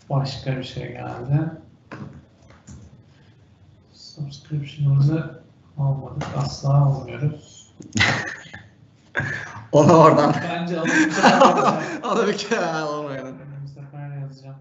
Başka 0.09 0.57
bir 0.57 0.63
şey 0.63 0.91
geldi. 0.91 1.51
Subscription'ımızı 3.93 5.41
almadık. 5.77 6.27
Asla 6.37 6.73
almıyoruz. 6.73 7.73
Onu 9.71 9.93
oradan. 9.93 10.35
Bence 10.43 10.75
bir 12.27 12.37
kere 12.37 12.65
alamayalım. 12.65 13.37
Bu 13.63 13.67
sefer 13.67 14.17
yazacağım. 14.17 14.55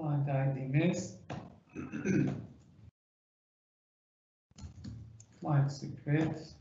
Client 0.00 0.28
ID'miz 0.28 1.20
Client 5.40 5.72
Secret 5.72 6.56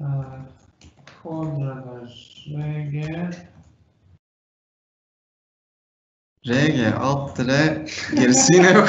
Ee, 0.00 0.04
Coderunner 1.22 2.08
RG 2.46 2.94
RG 6.46 6.94
alt 6.96 7.38
dire 7.38 7.86
gerisi 8.16 8.54
yine 8.54 8.70
yok. 8.70 8.88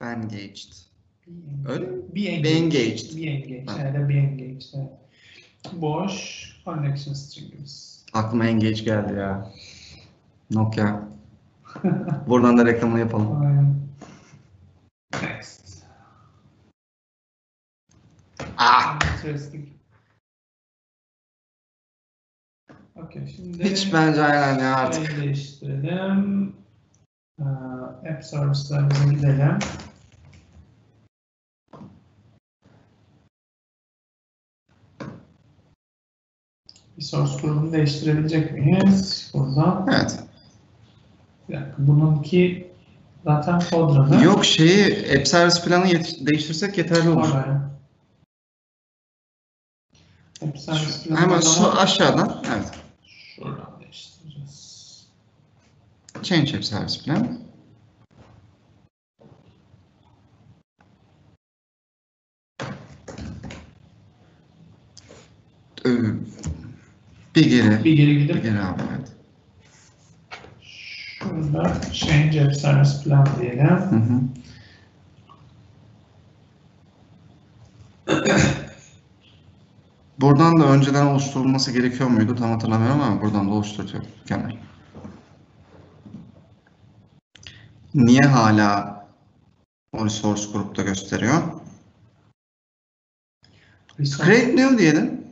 Engaged. 0.00 0.74
Öyle 1.68 1.86
mi? 1.86 2.14
Be 2.14 2.20
engaged. 2.20 2.44
Be 2.44 2.50
engaged. 2.50 3.16
Be 3.16 3.22
engaged. 3.22 3.68
Ha. 3.68 3.78
Evet, 3.80 4.08
be 4.08 4.14
engaged. 4.14 4.74
Evet. 4.74 5.05
Boş 5.72 6.46
connection 6.64 7.14
stringimiz. 7.14 8.04
Aklıma 8.12 8.46
Engage 8.46 8.82
geldi 8.82 9.12
ya. 9.18 9.50
Nokia. 10.50 11.00
Buradan 12.26 12.58
da 12.58 12.64
reklamını 12.66 12.98
yapalım. 13.00 13.40
Aynen. 13.46 13.76
Next. 15.22 15.82
Ah! 18.58 18.98
Interesting. 19.16 19.68
Okay, 22.96 23.26
şimdi 23.36 23.64
Hiç 23.64 23.92
bence 23.92 24.22
aynen 24.22 24.58
ya 24.58 24.76
artık. 24.76 25.16
değiştirelim. 25.16 26.56
Ee, 27.40 27.42
App 28.12 28.24
service'larımıza 28.24 29.04
gidelim. 29.12 29.58
Resource 36.98 37.32
grubunu 37.42 37.72
değiştirebilecek 37.72 38.52
miyiz? 38.52 39.30
Buradan. 39.34 39.88
Evet. 39.90 40.18
Bir 41.48 41.54
dakika, 41.54 41.74
bununki 41.78 42.72
zaten 43.24 43.62
Codra'da. 43.70 44.22
Yok 44.22 44.44
şeyi 44.44 45.16
app 45.18 45.28
servis 45.28 45.64
planı 45.64 45.84
değiştirsek 46.26 46.78
yeterli 46.78 47.08
olur. 47.08 47.28
Yani. 47.34 47.58
App 50.42 50.58
service 50.58 51.08
planı 51.08 51.20
Hemen 51.20 51.40
zaman 51.40 51.76
aşağıdan. 51.76 52.44
Evet. 52.54 52.70
Şuradan 53.36 53.80
değiştireceğiz. 53.80 55.06
Change 56.22 56.56
app 56.56 56.64
servis 56.64 57.04
plan. 57.04 57.38
Bir 67.36 67.50
geri. 67.50 67.84
Bir 67.84 67.92
geri 67.92 68.06
Bir 68.06 68.20
gidip 68.20 68.42
geri 68.42 68.60
abi 68.60 68.82
evet. 68.96 69.12
şurada 71.18 71.80
change 71.92 72.54
service 72.54 72.90
plan 73.04 73.26
diyelim. 73.40 73.66
Hı 73.68 73.96
hı. 73.96 74.20
Buradan 80.20 80.60
da 80.60 80.66
önceden 80.66 81.06
oluşturulması 81.06 81.72
gerekiyor 81.72 82.08
muydu? 82.10 82.36
Tam 82.36 82.50
hatırlamıyorum 82.50 83.00
ama 83.00 83.22
buradan 83.22 83.48
da 83.48 83.50
oluşturuyor. 83.50 84.04
Mükemmel. 84.20 84.56
Niye 87.94 88.22
hala 88.22 89.06
o 89.92 90.04
resource 90.04 90.42
grupta 90.52 90.82
gösteriyor? 90.82 91.42
Create 93.98 94.56
new 94.56 94.78
diyelim. 94.78 95.25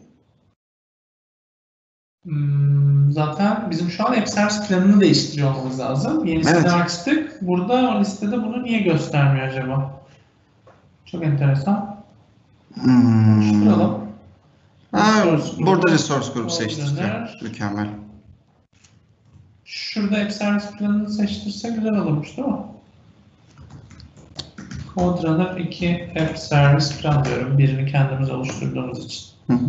Hmm, 2.25 3.13
zaten 3.13 3.71
bizim 3.71 3.91
şu 3.91 4.07
an 4.07 4.13
App 4.13 4.29
Service 4.29 4.57
planını 4.69 5.01
değiştiriyor 5.01 5.55
olmamız 5.55 5.81
lazım. 5.81 6.25
Yenisini 6.25 6.57
Evet. 6.57 6.73
açtık. 6.73 7.43
Burada 7.43 7.75
o 7.75 8.01
listede 8.01 8.43
bunu 8.43 8.63
niye 8.63 8.81
göstermiyor 8.81 9.47
acaba? 9.49 10.01
Çok 11.07 11.25
enteresan. 11.25 11.97
Hmm. 12.75 13.39
Oluşturalım. 13.39 13.99
Ha, 14.93 15.25
Resource 15.27 15.67
burada 15.67 15.93
resource 15.93 16.29
grubu 16.35 16.45
Oldu 16.45 16.53
seçtik. 16.53 17.43
Mükemmel. 17.43 17.89
Şurada 19.65 20.17
App 20.17 20.33
Service 20.33 20.67
planını 20.79 21.11
seçtirse 21.11 21.69
güzel 21.71 21.95
olurmuş 21.99 22.37
değil 22.37 22.49
mi? 22.49 22.55
CodeRunner 24.95 25.57
2 25.57 26.13
App 26.21 26.39
Service 26.39 26.87
plan 27.03 27.25
diyorum. 27.25 27.59
Birini 27.59 27.91
kendimiz 27.91 28.31
oluşturduğumuz 28.31 29.05
için. 29.05 29.25
Hı 29.47 29.53
hı. 29.53 29.67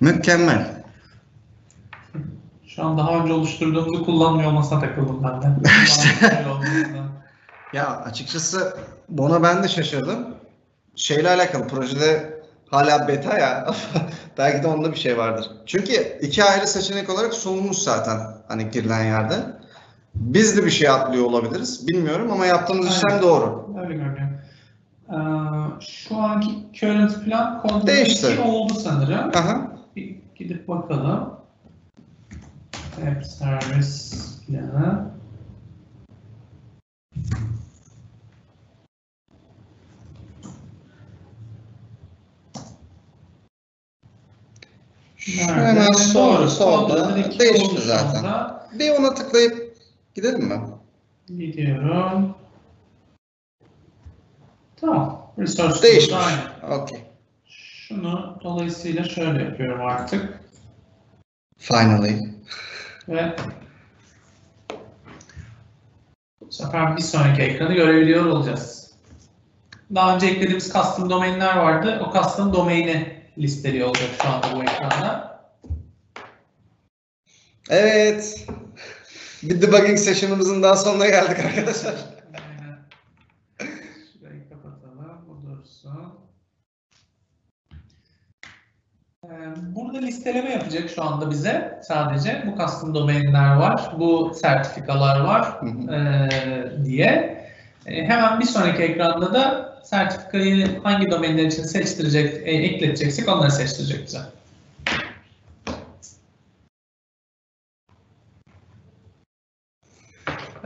Mükemmel. 0.00 0.84
Şu 2.66 2.84
an 2.84 2.98
daha 2.98 3.18
önce 3.22 3.32
oluşturduğumuzu 3.32 4.04
kullanmıyor 4.04 4.50
olmasına 4.50 4.80
takıldım 4.80 5.22
ben 5.24 5.42
de. 5.42 5.46
Ya 7.72 7.86
açıkçası 7.86 8.76
buna 9.08 9.42
ben 9.42 9.62
de 9.62 9.68
şaşırdım. 9.68 10.34
Şeyle 10.96 11.30
alakalı 11.30 11.68
projede 11.68 12.40
hala 12.70 13.08
beta 13.08 13.38
ya. 13.38 13.74
Belki 14.38 14.62
de 14.62 14.66
onda 14.66 14.92
bir 14.92 14.96
şey 14.98 15.18
vardır. 15.18 15.50
Çünkü 15.66 16.18
iki 16.20 16.44
ayrı 16.44 16.66
seçenek 16.66 17.10
olarak 17.10 17.34
sunulmuş 17.34 17.76
zaten 17.76 18.18
hani 18.48 18.70
girilen 18.70 19.04
yerde. 19.04 19.34
Biz 20.14 20.56
de 20.56 20.64
bir 20.64 20.70
şey 20.70 20.88
atlıyor 20.88 21.24
olabiliriz. 21.24 21.88
Bilmiyorum 21.88 22.32
ama 22.32 22.46
yaptığımız 22.46 22.88
işlem 22.88 23.22
doğru. 23.22 23.74
Öyle 23.82 23.94
görünüyor. 23.94 24.28
Ee, 25.10 25.14
şu 25.80 26.16
anki 26.16 26.50
current 26.72 27.24
plan 27.24 27.62
CodeRunner 27.62 27.86
Değişti. 27.86 28.32
2 28.32 28.40
oldu 28.40 28.72
sanırım. 28.74 29.30
Aha. 29.34 29.72
Bir 29.96 30.16
gidip 30.36 30.68
bakalım. 30.68 31.34
App 33.06 33.26
Service 33.26 33.88
planı. 34.46 35.10
Şu 45.16 45.38
Nerede? 45.46 45.52
hemen 45.66 45.92
sol, 45.92 46.48
solda 46.48 46.88
CodeRunner 46.94 47.24
2 47.24 47.38
değişti 47.38 47.80
zaten. 47.80 48.18
anda. 48.18 48.68
Bir 48.78 48.90
ona 48.90 49.14
tıklayıp 49.14 49.76
gidelim 50.14 50.44
mi? 50.48 50.60
Gidiyorum. 51.26 52.34
Tamam. 54.84 55.32
Resource 55.38 55.82
Değişmiş. 55.82 56.16
Okey. 56.70 57.04
Şunu 57.88 58.38
dolayısıyla 58.42 59.04
şöyle 59.04 59.42
yapıyorum 59.42 59.86
artık. 59.86 60.40
Finally. 61.58 62.34
Ve 63.08 63.36
bu 66.40 66.52
sefer 66.52 66.96
bir 66.96 67.02
sonraki 67.02 67.42
ekranı 67.42 67.74
görebiliyor 67.74 68.24
olacağız. 68.26 68.94
Daha 69.94 70.14
önce 70.14 70.26
eklediğimiz 70.26 70.72
custom 70.72 71.10
domainler 71.10 71.56
vardı. 71.56 72.02
O 72.08 72.12
custom 72.12 72.52
domaini 72.52 73.22
listeliyor 73.38 73.88
olacak 73.88 74.10
şu 74.22 74.28
anda 74.28 74.56
bu 74.56 74.62
ekranda. 74.62 75.40
Evet. 77.70 78.46
Bir 79.42 79.62
debugging 79.62 79.98
session'ımızın 79.98 80.62
daha 80.62 80.76
sonuna 80.76 81.06
geldik 81.06 81.38
arkadaşlar. 81.44 81.94
Aynen. 82.34 82.88
Şurayı 84.12 84.48
kapatalım. 84.48 85.26
Bu 85.28 85.50
dursun. 85.50 86.14
Ee, 89.24 89.74
Burada 89.94 90.06
listeleme 90.06 90.50
yapacak 90.50 90.90
şu 90.94 91.02
anda 91.02 91.30
bize 91.30 91.80
sadece. 91.82 92.42
Bu 92.46 92.58
custom 92.58 92.94
domainler 92.94 93.56
var, 93.56 93.92
bu 93.98 94.32
sertifikalar 94.34 95.20
var 95.20 95.60
ee, 95.92 96.84
diye. 96.84 97.38
Ee, 97.86 98.04
hemen 98.04 98.40
bir 98.40 98.44
sonraki 98.44 98.82
ekranda 98.82 99.34
da 99.34 99.74
sertifikayı 99.84 100.82
hangi 100.82 101.10
domainler 101.10 101.44
için 101.44 101.62
seçtirecek, 101.62 102.48
e, 102.48 102.50
ekleteceksek 102.50 103.28
onları 103.28 103.50
seçtirecek 103.50 104.06
bize. 104.06 104.18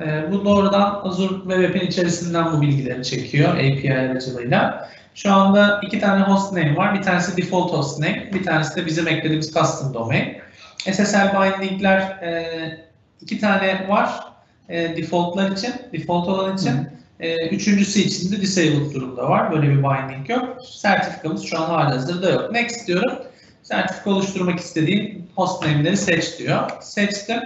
Ee, 0.01 0.33
bu 0.33 0.45
doğrudan 0.45 1.01
Azure 1.05 1.35
Web 1.35 1.70
App'in 1.70 1.87
içerisinden 1.87 2.53
bu 2.53 2.61
bilgileri 2.62 3.05
çekiyor 3.05 3.55
API 3.55 3.95
aracılığıyla. 3.95 4.89
Şu 5.23 5.33
anda 5.33 5.81
iki 5.83 6.01
tane 6.01 6.23
hostname 6.23 6.77
var. 6.77 6.95
Bir 6.95 7.03
tanesi 7.03 7.37
default 7.37 7.73
hostname, 7.73 8.31
bir 8.35 8.45
tanesi 8.45 8.77
de 8.77 8.87
bizim 8.87 9.09
eklediğimiz 9.09 9.53
custom 9.53 9.95
domain. 9.95 10.37
SSL 10.79 11.35
bindingler 11.35 12.01
e, 12.01 12.87
iki 13.21 13.41
tane 13.41 13.89
var 13.89 14.21
e, 14.69 14.97
defaultlar 14.97 15.51
için, 15.51 15.73
default 15.93 16.29
olan 16.29 16.57
için. 16.57 16.89
E, 17.21 17.49
üçüncüsü 17.49 18.01
için 18.01 18.33
de 18.33 18.41
disabled 18.41 18.95
durumda 18.95 19.31
var. 19.31 19.53
Böyle 19.53 19.69
bir 19.69 19.79
binding 19.79 20.31
yok. 20.31 20.57
Sertifikamız 20.64 21.45
şu 21.45 21.59
an 21.61 21.66
halihazırda 21.66 22.31
yok. 22.31 22.53
Next 22.53 22.87
diyorum. 22.87 23.19
Sertifika 23.62 24.11
oluşturmak 24.11 24.59
istediğim 24.59 25.27
hostname'leri 25.35 25.97
seç 25.97 26.39
diyor. 26.39 26.71
Seçtim. 26.81 27.41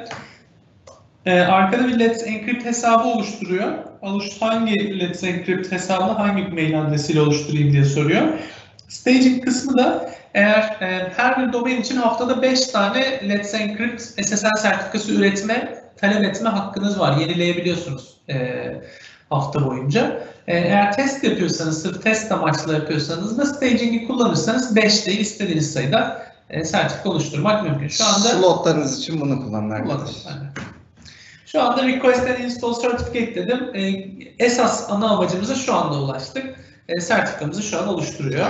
Ee, 1.27 1.41
arkada 1.41 1.89
bir 1.89 1.99
Let's 1.99 2.27
Encrypt 2.27 2.64
hesabı 2.64 3.09
oluşturuyor. 3.09 3.91
Oluş, 4.03 4.42
hangi 4.42 5.00
Let's 5.00 5.24
Encrypt 5.24 5.72
hesabını 5.72 6.12
hangi 6.12 6.42
mail 6.42 6.80
adresiyle 6.80 7.20
oluşturayım 7.20 7.72
diye 7.72 7.84
soruyor. 7.84 8.22
Staging 8.88 9.44
kısmı 9.44 9.78
da 9.78 10.11
eğer 10.34 10.62
e, 10.80 11.12
her 11.16 11.38
bir 11.38 11.53
domain 11.53 11.80
için 11.80 11.96
haftada 11.96 12.42
5 12.42 12.66
tane 12.66 13.28
Let's 13.28 13.55
Encrypt 13.55 14.03
SSL 14.03 14.57
sertifikası 14.59 15.12
üretme, 15.12 15.78
talep 15.96 16.24
etme 16.24 16.48
hakkınız 16.48 16.98
var. 16.98 17.16
Yenileyebiliyorsunuz 17.16 18.16
e, 18.28 18.36
hafta 19.30 19.66
boyunca. 19.66 20.26
E, 20.46 20.57
eğer 20.57 20.92
test 20.92 21.24
yapıyorsanız, 21.24 21.82
sırf 21.82 22.03
test 22.03 22.32
amaçlı 22.32 22.74
yapıyorsanız 22.74 23.38
da 23.38 23.46
staging'i 23.46 24.07
kullanırsanız 24.07 24.76
5 24.76 25.07
değil 25.07 25.20
istediğiniz 25.20 25.72
sayıda 25.72 26.26
e, 26.50 26.64
sertifika 26.64 27.11
oluşturmak 27.11 27.64
mümkün. 27.64 27.88
Şu 27.88 28.05
anda 28.05 28.28
Slotlarınız 28.28 28.98
için 28.98 29.20
bunu 29.20 29.44
kullanın 29.44 29.70
arkadaşlar. 29.70 29.98
Kullanırız, 29.98 30.26
aynen. 30.26 30.72
Şu 31.53 31.62
anda 31.62 31.86
request 31.86 32.26
and 32.26 32.38
install 32.38 32.80
certificate 32.80 33.34
dedim. 33.34 33.70
Ee, 33.74 34.44
esas 34.44 34.90
ana 34.90 35.11
amacımıza 35.11 35.55
şu 35.55 35.74
anda 35.74 35.98
ulaştık. 35.98 36.61
Ee, 36.88 37.00
sertifikamızı 37.00 37.62
şu 37.62 37.78
an 37.78 37.88
oluşturuyor. 37.88 38.46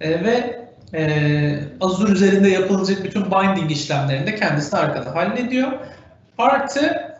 Ee, 0.00 0.24
ve 0.24 0.64
e, 0.94 1.60
Azure 1.80 2.12
üzerinde 2.12 2.48
yapılacak 2.48 3.04
bütün 3.04 3.24
binding 3.24 3.70
işlemlerini 3.70 4.26
de 4.26 4.34
kendisi 4.34 4.76
arkada 4.76 5.14
hallediyor. 5.14 5.72
Artı 6.38 7.12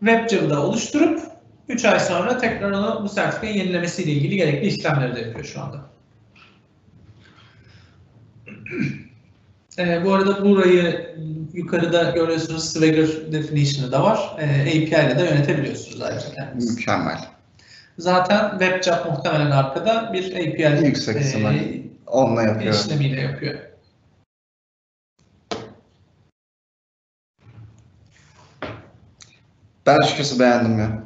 WebJam'ı 0.00 0.50
da 0.50 0.62
oluşturup 0.62 1.20
3 1.68 1.84
ay 1.84 2.00
sonra 2.00 2.38
tekrar 2.38 2.70
onu 2.70 3.00
bu 3.04 3.08
sertifikayı 3.08 3.56
yenilemesiyle 3.56 4.12
ilgili 4.12 4.36
gerekli 4.36 4.66
işlemleri 4.66 5.16
de 5.16 5.20
yapıyor 5.20 5.44
şu 5.44 5.60
anda. 5.60 5.80
Ee, 9.78 10.04
bu 10.04 10.12
arada 10.14 10.44
burayı 10.44 11.14
yukarıda 11.52 12.10
görüyorsunuz 12.10 12.72
Swagger 12.72 13.32
definition'ı 13.32 13.92
da 13.92 14.02
var. 14.02 14.36
Ee, 14.38 14.60
API 14.60 14.76
ile 14.76 15.18
de 15.18 15.24
yönetebiliyorsunuz 15.24 16.02
ayrıca 16.02 16.34
kendiniz. 16.34 16.76
Mükemmel. 16.76 17.24
Zaten 17.98 18.50
WebJap 18.50 19.06
muhtemelen 19.10 19.50
arkada 19.50 20.12
bir 20.12 20.32
API 20.32 20.86
Yüksek 20.86 21.16
e. 21.16 21.82
Onunla 22.06 22.42
yapıyor. 22.42 22.74
işlemiyle 22.74 23.20
yapıyor. 23.20 23.58
Ben 29.86 29.96
açıkçası 29.96 30.40
beğendim 30.40 30.78
ya. 30.78 31.02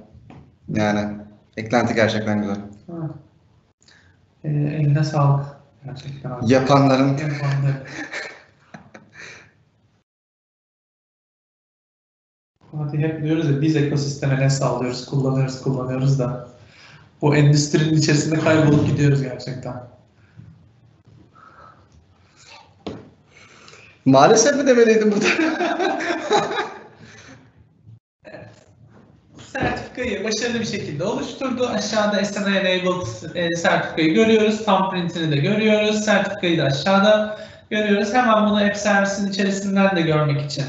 Yani 0.68 1.16
eklenti 1.56 1.94
gerçekten 1.94 2.40
güzel. 2.40 2.56
Ha. 2.90 3.10
Ee, 4.44 4.48
eline 4.48 5.04
sağlık. 5.04 5.46
Gerçekten. 5.84 6.30
Yapanların 6.46 7.08
Yapanlar. 7.08 7.74
Hadi 12.78 12.98
hep 12.98 13.22
diyoruz 13.22 13.50
ya 13.50 13.60
biz 13.60 13.76
ekosisteme 13.76 14.40
ne 14.40 14.50
sağlıyoruz, 14.50 15.06
kullanıyoruz, 15.06 15.62
kullanıyoruz 15.62 16.18
da 16.18 16.48
bu 17.22 17.36
endüstrinin 17.36 17.96
içerisinde 17.96 18.38
kaybolup 18.38 18.86
gidiyoruz 18.86 19.22
gerçekten. 19.22 19.92
maalesef 24.04 24.56
mi 24.56 24.66
demeliydim 24.66 25.12
burada? 25.12 25.26
sertifikayı 29.52 30.24
başarılı 30.24 30.60
bir 30.60 30.64
şekilde 30.64 31.04
oluşturdu. 31.04 31.66
Aşağıda 31.66 32.24
SNA 32.24 32.50
Enabled 32.50 33.34
e, 33.34 33.56
sertifikayı 33.56 34.14
görüyoruz. 34.14 34.64
Thumbprint'ini 34.64 35.30
de 35.30 35.36
görüyoruz. 35.36 36.04
Sertifikayı 36.04 36.58
da 36.58 36.64
aşağıda 36.64 37.38
görüyoruz. 37.70 38.14
Hemen 38.14 38.50
bunu 38.50 38.64
App 38.64 38.76
Service'in 38.76 39.28
içerisinden 39.28 39.96
de 39.96 40.00
görmek 40.00 40.50
için 40.50 40.64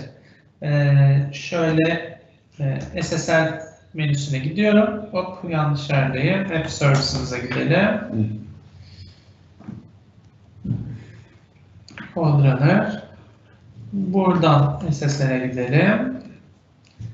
şöyle 1.34 2.20
e, 2.60 3.02
SSL 3.04 3.62
menüsüne 3.94 4.40
gidiyorum. 4.40 5.06
Hop 5.12 5.52
yanlış 5.52 5.90
yerdeyim. 5.90 6.42
App 6.42 6.70
Service'ımıza 6.70 7.38
gidelim. 7.38 8.00
Coderunner. 12.14 13.04
Buradan 13.94 14.82
SSL'e 14.92 15.48
gidelim. 15.48 16.18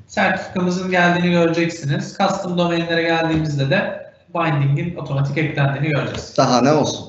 Sertifikamızın 0.08 0.92
geldiğini 0.92 1.32
göreceksiniz. 1.32 2.18
Custom 2.18 2.58
domainlere 2.58 3.02
geldiğimizde 3.02 3.70
de 3.70 4.12
binding'in 4.36 4.96
otomatik 4.96 5.38
eklendiğini 5.38 5.90
göreceğiz. 5.90 6.34
Daha 6.38 6.62
ne 6.62 6.72
olsun? 6.72 7.08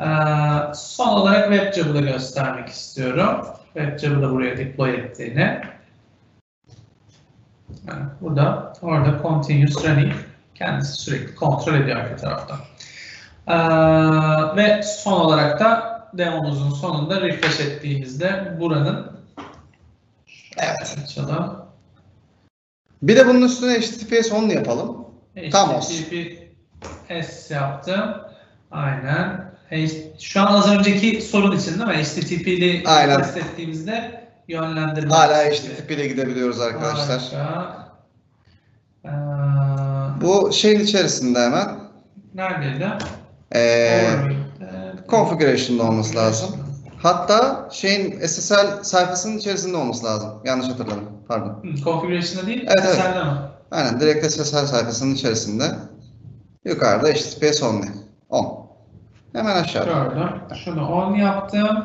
Ee, 0.00 0.04
son 0.74 1.08
olarak 1.08 1.52
WebJab'ı 1.52 1.94
da 1.94 2.00
göstermek 2.00 2.68
istiyorum. 2.68 3.46
WebJab'ı 3.74 4.22
da 4.22 4.30
buraya 4.30 4.56
deploy 4.56 4.94
ettiğini. 4.94 5.60
Yani 7.88 8.04
burada, 8.20 8.72
orada 8.82 9.22
continuous 9.22 9.84
running 9.84 10.12
kendisi 10.54 10.92
sürekli 10.92 11.34
kontrol 11.34 11.74
ediyor 11.74 11.96
arka 11.96 12.16
tarafta. 12.16 12.58
Ee, 13.46 13.56
ve 14.56 14.82
son 14.82 15.12
olarak 15.12 15.60
da 15.60 16.00
demomuzun 16.12 16.70
sonunda 16.70 17.20
refresh 17.20 17.60
ettiğimizde 17.60 18.56
buranın 18.60 19.20
Evet. 20.58 20.96
açalım. 21.04 21.60
Bir 23.02 23.16
de 23.16 23.28
bunun 23.28 23.42
üstüne 23.42 23.80
HTTPS 23.80 24.32
only 24.32 24.54
yapalım. 24.54 25.06
Tam 25.52 25.74
olsun. 25.74 25.94
HTTPS 25.94 27.50
yaptım. 27.50 28.16
Aynen. 28.70 29.49
Şu 30.20 30.40
an 30.40 30.46
az 30.46 30.70
önceki 30.70 31.22
sorun 31.22 31.56
için 31.56 31.70
değil 31.78 31.86
mi? 31.98 32.04
HTTP'li 32.04 32.82
Aynen. 32.86 33.16
test 33.22 33.36
ettiğimizde 33.36 34.24
yönlendirme. 34.48 35.14
Hala 35.14 35.44
HTTP 35.44 35.90
ile 35.90 36.06
gidebiliyoruz 36.08 36.60
arkadaşlar. 36.60 37.18
Harika. 37.20 37.90
Ee, 39.04 39.08
Bu 40.20 40.52
şeyin 40.52 40.80
içerisinde 40.80 41.40
hemen 41.40 41.68
neredeydi? 42.34 42.88
ee, 43.54 44.08
configuration'da 45.08 45.82
olması 45.82 46.16
lazım. 46.16 46.56
Hatta 47.02 47.68
şeyin 47.72 48.26
SSL 48.26 48.82
sayfasının 48.82 49.38
içerisinde 49.38 49.76
olması 49.76 50.04
lazım. 50.04 50.30
Yanlış 50.44 50.68
hatırladım. 50.68 51.08
Pardon. 51.28 51.62
Hı, 51.62 51.76
Configuration'da 51.84 52.46
değil, 52.46 52.64
Evet, 52.66 52.78
evet. 52.84 52.94
SSL'de 52.94 53.24
mi? 53.24 53.30
Aynen 53.70 54.00
direkt 54.00 54.26
SSL 54.32 54.66
sayfasının 54.66 55.14
içerisinde. 55.14 55.64
Yukarıda 56.64 57.08
HTTPS 57.08 57.62
only. 57.62 57.86
On. 58.28 58.59
Hemen 59.32 59.56
aşağıda. 59.56 59.84
Gördüm. 59.84 60.28
Şunu 60.64 60.88
on 60.88 61.14
yaptım. 61.14 61.84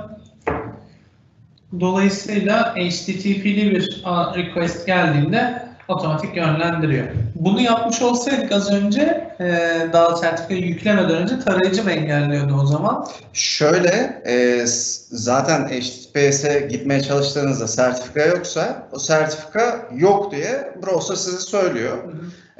Dolayısıyla 1.79 2.75
HTTP'li 2.75 3.71
bir 3.71 4.03
request 4.35 4.85
geldiğinde 4.85 5.65
otomatik 5.87 6.37
yönlendiriyor. 6.37 7.07
Bunu 7.35 7.61
yapmış 7.61 8.01
olsaydık 8.01 8.51
az 8.51 8.71
önce 8.71 9.31
e, 9.39 9.79
daha 9.93 10.15
sertifikayı 10.15 10.61
yüklemeden 10.61 11.15
önce 11.15 11.39
tarayıcı 11.39 11.83
mı 11.83 11.91
engelliyordu 11.91 12.55
o 12.63 12.65
zaman? 12.65 13.07
Şöyle 13.33 14.21
e, 14.27 14.63
zaten 15.11 15.67
HTTPS'e 15.67 16.67
gitmeye 16.71 17.01
çalıştığınızda 17.01 17.67
sertifika 17.67 18.25
yoksa 18.25 18.87
o 18.91 18.99
sertifika 18.99 19.89
yok 19.95 20.31
diye 20.31 20.73
browser 20.83 21.15
size 21.15 21.39
söylüyor. 21.39 21.97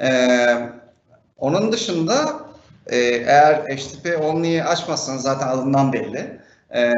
Ee, 0.00 0.56
onun 1.38 1.72
dışında 1.72 2.45
e, 2.86 2.96
eğer 3.06 3.54
HTTP 3.54 4.20
only'yi 4.24 4.64
açmazsanız 4.64 5.22
zaten 5.22 5.48
adından 5.48 5.92
belli. 5.92 6.40
E, 6.70 6.90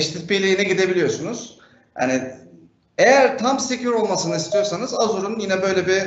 HTTP 0.00 0.30
ile 0.30 0.46
yine 0.46 0.64
gidebiliyorsunuz. 0.64 1.58
Yani 2.00 2.22
eğer 2.98 3.38
tam 3.38 3.60
secure 3.60 3.96
olmasını 3.96 4.36
istiyorsanız 4.36 4.94
Azure'un 4.94 5.38
yine 5.38 5.62
böyle 5.62 5.86
bir 5.86 6.02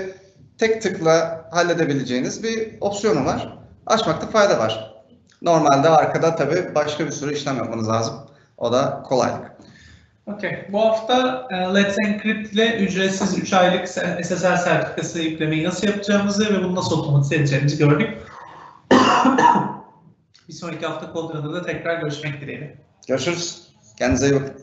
tek 0.57 0.81
tıkla 0.81 1.45
halledebileceğiniz 1.51 2.43
bir 2.43 2.73
opsiyonu 2.81 3.25
var. 3.25 3.57
Açmakta 3.85 4.27
fayda 4.27 4.59
var. 4.59 4.93
Normalde 5.41 5.89
arkada 5.89 6.35
tabii 6.35 6.75
başka 6.75 7.05
bir 7.05 7.11
sürü 7.11 7.33
işlem 7.33 7.57
yapmanız 7.57 7.89
lazım. 7.89 8.15
O 8.57 8.71
da 8.71 9.03
kolaylık. 9.05 9.57
Okey. 10.27 10.67
Bu 10.71 10.79
hafta 10.79 11.47
e, 11.51 11.55
Let's 11.55 11.95
Encrypt 12.05 12.53
ile 12.53 12.77
ücretsiz 12.77 13.37
3 13.37 13.53
aylık 13.53 13.87
SSL 13.87 14.57
sertifikası 14.57 15.19
yüklemeyi 15.19 15.63
nasıl 15.63 15.87
yapacağımızı 15.87 16.53
ve 16.53 16.63
bunu 16.63 16.75
nasıl 16.75 16.99
otomatize 16.99 17.35
edeceğimizi 17.35 17.77
gördük. 17.77 18.17
Bir 20.47 20.53
sonraki 20.53 20.85
hafta 20.85 21.13
Coderada'da 21.13 21.61
tekrar 21.61 22.01
görüşmek 22.01 22.41
dileğiyle. 22.41 22.77
Görüşürüz. 23.07 23.67
Kendinize 23.97 24.29
iyi 24.29 24.35
bakın. 24.35 24.56